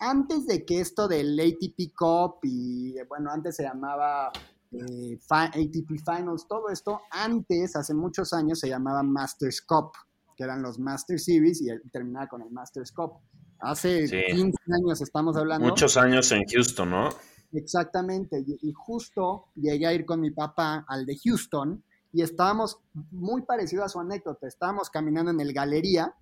Antes 0.04 0.46
de 0.46 0.64
que 0.66 0.80
esto 0.80 1.06
del 1.06 1.38
ATP 1.38 1.94
Cup 1.96 2.40
y 2.42 2.94
bueno, 3.08 3.30
antes 3.30 3.54
se 3.54 3.62
llamaba 3.62 4.32
eh, 4.72 5.16
ATP 5.28 5.90
Finals, 6.04 6.46
todo 6.48 6.68
esto, 6.70 7.02
antes, 7.10 7.76
hace 7.76 7.94
muchos 7.94 8.32
años, 8.32 8.58
se 8.58 8.68
llamaba 8.68 9.04
Masters 9.04 9.62
Cup, 9.62 9.92
que 10.36 10.42
eran 10.42 10.60
los 10.60 10.78
Master 10.80 11.20
Series 11.20 11.62
y 11.62 11.68
terminaba 11.90 12.26
con 12.26 12.42
el 12.42 12.50
Masters 12.50 12.90
Cup. 12.90 13.12
Hace 13.60 14.08
Sí. 14.08 14.16
15 14.34 14.58
años 14.72 15.00
estamos 15.00 15.36
hablando. 15.36 15.68
Muchos 15.68 15.96
años 15.96 16.32
en 16.32 16.42
Houston, 16.46 16.90
¿no? 16.90 17.10
Exactamente, 17.52 18.42
y, 18.44 18.58
y 18.68 18.72
justo 18.72 19.44
llegué 19.54 19.86
a 19.86 19.92
ir 19.92 20.04
con 20.04 20.20
mi 20.20 20.30
papá 20.32 20.84
al 20.88 21.06
de 21.06 21.16
Houston 21.22 21.84
y 22.12 22.22
estábamos 22.22 22.78
muy 23.12 23.42
parecido 23.42 23.84
a 23.84 23.88
su 23.88 24.00
anécdota, 24.00 24.48
estábamos 24.48 24.90
caminando 24.90 25.30
en 25.30 25.40
el 25.40 25.52
galería 25.52 26.14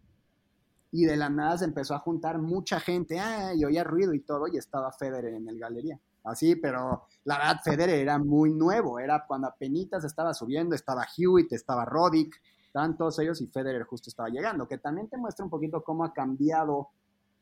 y 0.92 1.04
de 1.04 1.16
la 1.16 1.28
nada 1.28 1.58
se 1.58 1.64
empezó 1.64 1.94
a 1.94 1.98
juntar 1.98 2.38
mucha 2.38 2.80
gente, 2.80 3.18
ah, 3.18 3.54
y 3.54 3.64
oía 3.64 3.84
ruido 3.84 4.12
y 4.12 4.20
todo 4.20 4.46
y 4.48 4.56
estaba 4.56 4.92
Federer 4.92 5.34
en 5.34 5.48
el 5.48 5.58
galería. 5.58 5.98
Así, 6.24 6.56
pero 6.56 7.06
la 7.24 7.38
verdad 7.38 7.60
Federer 7.64 8.00
era 8.00 8.18
muy 8.18 8.52
nuevo, 8.52 8.98
era 8.98 9.24
cuando 9.26 9.48
apenas 9.48 10.04
estaba 10.04 10.34
subiendo, 10.34 10.74
estaba 10.74 11.06
Hewitt, 11.16 11.52
estaba 11.52 11.84
Roddick, 11.84 12.40
estaban 12.66 12.96
todos 12.96 13.18
ellos 13.20 13.40
y 13.40 13.46
Federer 13.46 13.84
justo 13.84 14.10
estaba 14.10 14.28
llegando, 14.28 14.68
que 14.68 14.78
también 14.78 15.08
te 15.08 15.16
muestra 15.16 15.44
un 15.44 15.50
poquito 15.50 15.82
cómo 15.82 16.04
ha 16.04 16.12
cambiado 16.12 16.90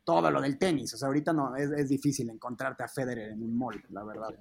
todo 0.05 0.31
lo 0.31 0.41
del 0.41 0.57
tenis. 0.57 0.93
O 0.93 0.97
sea, 0.97 1.07
ahorita 1.07 1.33
no, 1.33 1.55
es, 1.55 1.69
es 1.71 1.89
difícil 1.89 2.29
encontrarte 2.29 2.83
a 2.83 2.87
Federer 2.87 3.31
en 3.31 3.43
un 3.43 3.57
mall, 3.57 3.83
la 3.89 4.03
verdad. 4.03 4.33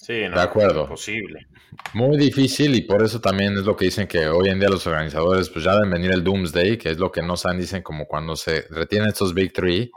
Sí, 0.00 0.22
no, 0.28 0.36
De 0.36 0.42
acuerdo. 0.42 0.82
Imposible. 0.84 1.46
Muy 1.92 2.16
difícil 2.16 2.74
y 2.74 2.80
por 2.80 3.02
eso 3.02 3.20
también 3.20 3.52
es 3.52 3.64
lo 3.64 3.76
que 3.76 3.84
dicen 3.84 4.08
que 4.08 4.28
hoy 4.28 4.48
en 4.48 4.58
día 4.58 4.70
los 4.70 4.86
organizadores 4.86 5.50
pues 5.50 5.64
ya 5.64 5.74
deben 5.74 5.90
venir 5.90 6.10
el 6.12 6.24
Doomsday, 6.24 6.78
que 6.78 6.88
es 6.88 6.98
lo 6.98 7.12
que 7.12 7.22
no 7.22 7.36
saben, 7.36 7.60
dicen 7.60 7.82
como 7.82 8.06
cuando 8.06 8.34
se 8.34 8.62
retienen 8.70 9.08
estos 9.08 9.34
Big 9.34 9.52
Three, 9.52 9.90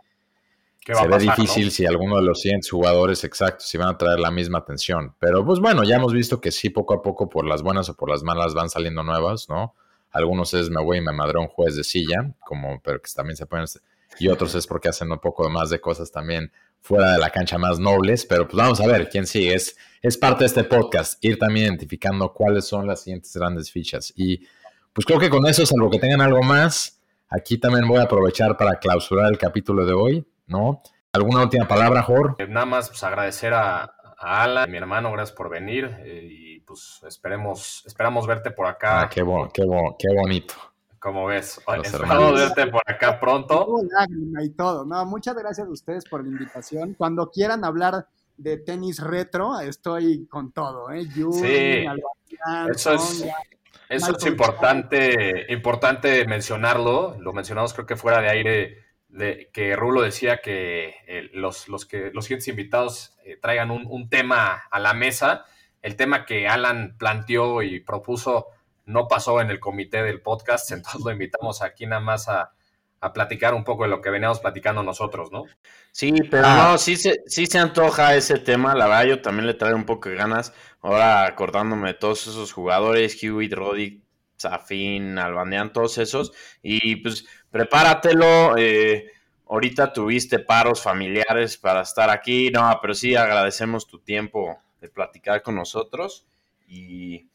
¿Qué 0.81 0.93
va 0.93 0.99
se 0.99 1.05
a 1.05 1.07
ve 1.07 1.25
pasar, 1.25 1.37
difícil 1.37 1.65
no? 1.65 1.71
si 1.71 1.85
alguno 1.85 2.17
de 2.17 2.23
los 2.23 2.41
siguientes 2.41 2.69
jugadores 2.69 3.23
exactos 3.23 3.65
si 3.65 3.77
van 3.77 3.89
a 3.89 3.97
traer 3.97 4.19
la 4.19 4.29
misma 4.29 4.59
atención. 4.59 5.15
Pero 5.19 5.45
pues 5.45 5.59
bueno, 5.59 5.85
ya 5.85 5.95
hemos 5.95 6.11
visto 6.11 6.41
que 6.41 6.51
sí, 6.51 6.69
poco 6.69 6.95
a 6.95 7.01
poco, 7.01 7.29
por 7.29 7.45
las 7.45 7.63
buenas 7.63 7.87
o 7.87 7.95
por 7.95 8.09
las 8.09 8.23
malas, 8.23 8.53
van 8.53 8.69
saliendo 8.69 9.03
nuevas, 9.03 9.47
¿no? 9.47 9.73
Algunos 10.11 10.53
es 10.53 10.69
me 10.69 10.83
voy 10.83 10.97
y 10.97 11.01
me 11.01 11.13
madré 11.13 11.39
un 11.39 11.47
juez 11.47 11.77
de 11.77 11.85
silla, 11.85 12.33
como, 12.41 12.81
pero 12.83 13.01
que 13.01 13.09
también 13.15 13.37
se 13.37 13.45
pueden... 13.45 13.65
Y 14.19 14.27
otros 14.27 14.53
es 14.53 14.67
porque 14.67 14.89
hacen 14.89 15.11
un 15.11 15.19
poco 15.19 15.49
más 15.49 15.69
de 15.69 15.79
cosas 15.79 16.11
también 16.11 16.51
fuera 16.83 17.13
de 17.13 17.17
la 17.17 17.29
cancha 17.29 17.57
más 17.57 17.79
nobles, 17.79 18.25
pero 18.25 18.45
pues 18.45 18.57
vamos 18.57 18.81
a 18.81 18.87
ver 18.87 19.09
quién 19.09 19.25
sigue. 19.25 19.55
Es, 19.55 19.75
es 20.01 20.17
parte 20.17 20.43
de 20.43 20.47
este 20.47 20.63
podcast, 20.65 21.23
ir 21.23 21.39
también 21.39 21.67
identificando 21.67 22.33
cuáles 22.33 22.65
son 22.65 22.85
las 22.85 23.01
siguientes 23.03 23.35
grandes 23.35 23.71
fichas. 23.71 24.13
Y 24.15 24.45
pues 24.91 25.05
creo 25.05 25.17
que 25.17 25.29
con 25.29 25.47
eso, 25.47 25.65
salvo 25.65 25.89
que 25.89 25.97
tengan 25.97 26.21
algo 26.21 26.43
más, 26.43 27.01
aquí 27.29 27.57
también 27.57 27.87
voy 27.87 27.99
a 27.99 28.03
aprovechar 28.03 28.57
para 28.57 28.75
clausurar 28.75 29.31
el 29.31 29.37
capítulo 29.37 29.85
de 29.85 29.93
hoy, 29.93 30.27
¿no? 30.45 30.83
¿Alguna 31.13 31.43
última 31.43 31.67
palabra, 31.67 32.03
Jor? 32.03 32.35
Eh, 32.37 32.47
Nada 32.47 32.65
más 32.65 32.89
pues, 32.89 33.03
agradecer 33.03 33.53
a, 33.53 33.83
a 34.17 34.43
Alan, 34.43 34.69
mi 34.69 34.77
hermano, 34.77 35.11
gracias 35.13 35.35
por 35.35 35.49
venir 35.49 35.85
eh, 36.01 36.27
y 36.29 36.59
pues 36.59 37.01
esperemos, 37.07 37.83
esperamos 37.85 38.27
verte 38.27 38.51
por 38.51 38.67
acá. 38.67 39.01
Ah, 39.01 39.09
qué, 39.09 39.23
qué 39.97 40.13
bonito. 40.13 40.72
Como 41.03 41.25
ves, 41.25 41.59
hermanos. 41.67 42.33
verte 42.33 42.67
por 42.67 42.81
acá 42.85 43.19
pronto. 43.19 43.65
Hubo 43.67 43.83
lágrima 43.83 44.41
y 44.41 44.51
todo. 44.51 44.85
No, 44.85 45.05
muchas 45.05 45.35
gracias 45.35 45.67
a 45.67 45.69
ustedes 45.69 46.05
por 46.05 46.23
la 46.23 46.29
invitación. 46.29 46.93
Cuando 46.93 47.29
quieran 47.29 47.65
hablar 47.65 48.07
de 48.37 48.55
tenis 48.55 49.01
retro, 49.01 49.59
estoy 49.59 50.25
con 50.27 50.53
todo, 50.53 50.91
¿eh? 50.91 51.05
Yuri, 51.13 51.39
Sí. 51.39 51.85
Eso 52.71 52.93
es, 52.93 53.01
Songa. 53.01 53.35
eso 53.89 54.15
es 54.17 54.25
importante, 54.25 55.45
importante 55.49 56.25
mencionarlo. 56.25 57.17
Lo 57.19 57.33
mencionamos 57.33 57.73
creo 57.73 57.85
que 57.85 57.97
fuera 57.97 58.21
de 58.21 58.29
aire, 58.29 58.77
de, 59.09 59.49
que 59.51 59.75
Rulo 59.75 60.03
decía 60.03 60.37
que 60.37 60.95
eh, 61.05 61.29
los, 61.33 61.67
los 61.67 61.85
que 61.85 62.11
los 62.13 62.23
siguientes 62.23 62.47
invitados 62.47 63.17
eh, 63.25 63.37
traigan 63.41 63.71
un, 63.71 63.85
un 63.87 64.07
tema 64.07 64.63
a 64.71 64.79
la 64.79 64.93
mesa. 64.93 65.43
El 65.81 65.97
tema 65.97 66.25
que 66.25 66.47
Alan 66.47 66.95
planteó 66.97 67.61
y 67.61 67.81
propuso 67.81 68.47
no 68.85 69.07
pasó 69.07 69.41
en 69.41 69.49
el 69.49 69.59
comité 69.59 70.03
del 70.03 70.21
podcast, 70.21 70.71
entonces 70.73 71.01
lo 71.03 71.11
invitamos 71.11 71.61
aquí 71.61 71.85
nada 71.85 72.01
más 72.01 72.27
a, 72.29 72.51
a 72.99 73.13
platicar 73.13 73.53
un 73.53 73.63
poco 73.63 73.83
de 73.83 73.89
lo 73.89 74.01
que 74.01 74.09
veníamos 74.09 74.39
platicando 74.39 74.81
nosotros, 74.83 75.31
¿no? 75.31 75.43
Sí, 75.91 76.11
pero 76.31 76.47
Ah. 76.47 76.69
no, 76.71 76.77
sí 76.77 76.95
se, 76.95 77.21
sí 77.27 77.45
se 77.45 77.59
antoja 77.59 78.15
ese 78.15 78.39
tema. 78.39 78.73
La 78.75 78.87
verdad, 78.87 79.05
yo 79.05 79.21
también 79.21 79.45
le 79.47 79.53
traigo 79.53 79.77
un 79.77 79.85
poco 79.85 80.09
de 80.09 80.15
ganas. 80.15 80.53
Ahora 80.81 81.25
acordándome 81.25 81.89
de 81.89 81.93
todos 81.95 82.25
esos 82.27 82.51
jugadores, 82.51 83.21
Hewitt, 83.21 83.53
Roddick, 83.53 84.01
Safin, 84.37 85.17
Albandean, 85.19 85.71
todos 85.71 85.97
esos. 85.99 86.31
Y 86.63 86.95
pues 86.97 87.25
prepáratelo. 87.51 88.57
eh, 88.57 89.11
ahorita 89.47 89.93
tuviste 89.93 90.39
paros 90.39 90.81
familiares 90.81 91.57
para 91.57 91.81
estar 91.81 92.09
aquí. 92.09 92.49
No, 92.51 92.79
pero 92.81 92.93
sí 92.95 93.15
agradecemos 93.15 93.85
tu 93.87 93.99
tiempo 93.99 94.57
de 94.81 94.89
platicar 94.89 95.41
con 95.43 95.55
nosotros. 95.55 96.25
Y, 96.67 97.27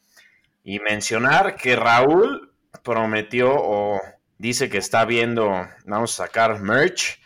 y 0.63 0.79
mencionar 0.79 1.55
que 1.55 1.75
Raúl 1.75 2.53
prometió 2.83 3.51
o 3.55 3.99
dice 4.37 4.69
que 4.69 4.77
está 4.77 5.05
viendo, 5.05 5.51
vamos 5.85 6.19
a 6.19 6.25
sacar 6.25 6.59
merch 6.61 7.19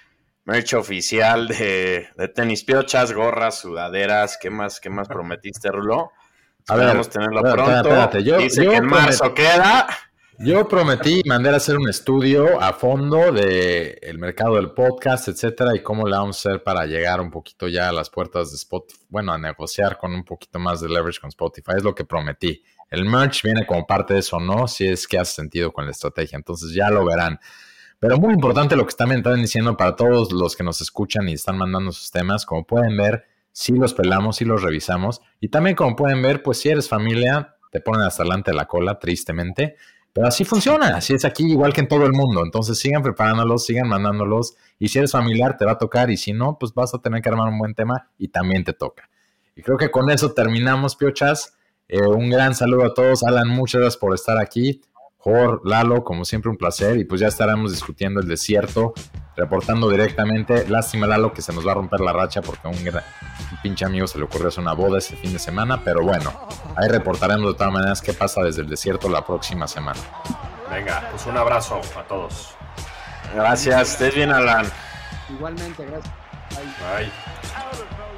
merch 0.46 0.74
oficial 0.74 1.48
de, 1.48 2.10
de 2.17 2.28
tenis 2.28 2.65
piochas, 2.65 3.13
gorras, 3.13 3.60
sudaderas. 3.60 4.38
¿Qué 4.41 4.50
más, 4.50 4.82
qué 4.82 4.89
más 4.89 5.08
prometiste, 5.08 5.69
Rulo? 5.69 6.12
A 6.67 6.76
ver, 6.76 6.84
Esperamos 6.86 7.10
tenerlo 7.10 7.38
espérate, 7.38 7.63
pronto. 7.63 7.89
espérate, 7.89 8.24
yo- 8.24 8.38
Dice 8.39 8.63
yo 8.65 8.72
que 8.72 8.76
en 8.78 8.86
marzo 8.86 9.34
queda. 9.34 9.88
Yo 10.39 10.67
prometí 10.67 11.22
mandar 11.28 11.54
a 11.54 11.58
hacer 11.58 11.78
un 11.78 11.88
estudio 11.88 12.60
a 12.60 12.74
fondo 12.74 13.32
de 13.32 14.00
el 14.02 14.17
mercado 14.17 14.56
del 14.56 14.72
podcast, 14.72 15.28
etcétera, 15.30 15.76
y 15.76 15.84
cómo 15.84 16.08
le 16.08 16.17
vamos 16.17 16.43
a 16.46 16.50
hacer 16.50 16.63
para 16.63 16.86
llegar 16.88 17.22
un 17.22 17.30
poquito 17.32 17.67
ya 17.69 17.88
a 17.88 17.91
las 17.93 18.10
puertas 18.10 18.50
de 18.50 18.58
Spotify, 18.58 19.00
bueno, 19.10 19.32
a 19.32 19.38
negociar 19.38 19.98
con 19.98 20.13
un 20.13 20.26
poquito 20.26 20.58
más 20.60 20.82
de 20.82 20.89
leverage 20.89 21.22
con 21.22 21.30
Spotify, 21.30 21.74
es 21.78 21.84
lo 21.84 21.93
que 21.96 22.04
prometí. 22.04 22.63
El 22.94 23.06
merch 23.06 23.42
viene 23.42 23.66
como 23.66 23.88
parte 23.88 24.14
de 24.14 24.20
eso, 24.20 24.40
¿no? 24.40 24.68
Si 24.68 24.88
es 24.88 25.08
que 25.08 25.18
hace 25.18 25.34
sentido 25.34 25.74
con 25.74 25.86
la 25.86 25.92
estrategia, 25.92 26.36
entonces 26.38 26.76
ya 26.76 26.92
lo 26.92 27.04
verán. 27.04 27.40
Pero 28.00 28.18
muy 28.20 28.36
importante 28.36 28.76
lo 28.76 28.84
que 28.84 28.92
están 28.92 29.12
están 29.12 29.42
diciendo 29.42 29.76
para 29.76 29.96
todos 29.96 30.32
los 30.32 30.56
que 30.56 30.64
nos 30.64 30.80
escuchan 30.80 31.28
y 31.28 31.34
están 31.34 31.58
mandando 31.58 31.92
sus 31.92 32.12
temas, 32.12 32.46
como 32.46 32.68
pueden 32.68 32.96
ver, 32.96 33.26
sí 33.52 33.74
los 33.74 33.96
pelamos, 33.96 34.36
sí 34.36 34.46
los 34.46 34.62
revisamos, 34.62 35.22
y 35.40 35.48
también 35.48 35.76
como 35.76 35.96
pueden 35.96 36.22
ver, 36.22 36.44
pues 36.44 36.60
si 36.60 36.70
eres 36.70 36.88
familia, 36.88 37.56
te 37.72 37.82
ponen 37.82 38.02
hasta 38.02 38.22
delante 38.22 38.52
de 38.52 38.58
la 38.58 38.68
cola, 38.68 39.00
tristemente, 39.00 39.76
pero 40.14 40.28
así 40.28 40.46
funciona, 40.46 40.96
así 40.96 41.16
es 41.16 41.26
aquí 41.26 41.52
igual 41.52 41.74
que 41.74 41.82
en 41.82 41.88
todo 41.88 42.06
el 42.06 42.14
mundo. 42.14 42.44
Entonces 42.46 42.78
sigan 42.78 43.02
preparándolos, 43.02 43.66
sigan 43.66 43.88
mandándolos. 43.88 44.56
Y 44.78 44.90
si 44.90 45.00
eres 45.00 45.12
familiar, 45.14 45.58
te 45.58 45.66
va 45.66 45.72
a 45.72 45.78
tocar. 45.80 46.12
Y 46.12 46.18
si 46.18 46.34
no, 46.34 46.60
pues 46.60 46.72
vas 46.76 46.94
a 46.94 47.00
tener 47.00 47.24
que 47.24 47.30
armar 47.30 47.50
un 47.50 47.58
buen 47.58 47.74
tema 47.74 48.12
y 48.20 48.28
también 48.28 48.64
te 48.64 48.74
toca. 48.74 49.10
Y 49.56 49.64
creo 49.64 49.76
que 49.76 49.90
con 49.90 50.12
eso 50.12 50.32
terminamos, 50.34 50.96
Piochas. 50.96 51.58
Eh, 51.88 52.02
un 52.02 52.30
gran 52.30 52.56
saludo 52.56 52.86
a 52.86 52.93
todos. 52.93 53.24
Alan, 53.24 53.48
muchas 53.50 53.82
gracias 53.82 53.98
por 53.98 54.13
estar 54.13 54.38
aquí. 54.38 54.82
Jor, 55.17 55.62
Lalo, 55.63 56.04
como 56.04 56.26
siempre, 56.26 56.52
un 56.52 56.58
placer. 56.58 56.98
Y 56.98 57.06
pues 57.06 57.22
ya 57.22 57.28
estaremos 57.28 57.72
discutiendo 57.72 58.19
el 58.19 58.28
desierto, 58.28 58.93
reportando 59.38 59.89
directamente. 59.89 60.67
Lástima, 60.67 61.08
Lalo, 61.08 61.32
que 61.34 61.41
se 61.41 61.54
nos 61.54 61.65
va 61.65 61.72
a 61.72 61.76
romper 61.76 62.02
la 62.02 62.12
racha 62.12 62.41
porque 62.41 62.67
a 62.67 62.69
un, 62.69 62.78
pinche 63.62 63.86
amigo 63.86 64.06
se 64.06 64.17
le 64.17 64.26
ocurrió 64.26 64.50
hacer 64.50 64.62
una 64.62 64.74
boda 64.74 64.98
ese 64.98 65.15
fin 65.15 65.32
de 65.32 65.39
semana. 65.39 65.82
Pero 65.84 66.04
bueno, 66.04 66.34
ahí 66.76 66.89
reportaremos 66.89 67.54
de 67.54 67.58
todas 67.58 67.72
maneras 67.72 68.02
qué 68.02 68.12
pasa 68.13 68.41
desde 68.41 68.63
el 68.63 68.69
desierto 68.69 69.08
la 69.08 69.26
próxima 69.26 69.67
semana. 69.67 70.00
Venga, 70.69 71.08
pues 71.12 71.26
un 71.26 71.38
abrazo 71.38 71.80
a 71.98 72.04
todos. 72.04 72.56
Gracias, 73.34 73.91
estés 73.91 74.13
bien, 74.13 74.32
Alan. 74.32 74.65
Igualmente, 75.30 75.86
gracias. 75.86 76.13
Bye. 76.50 77.06
Bye. 77.06 78.12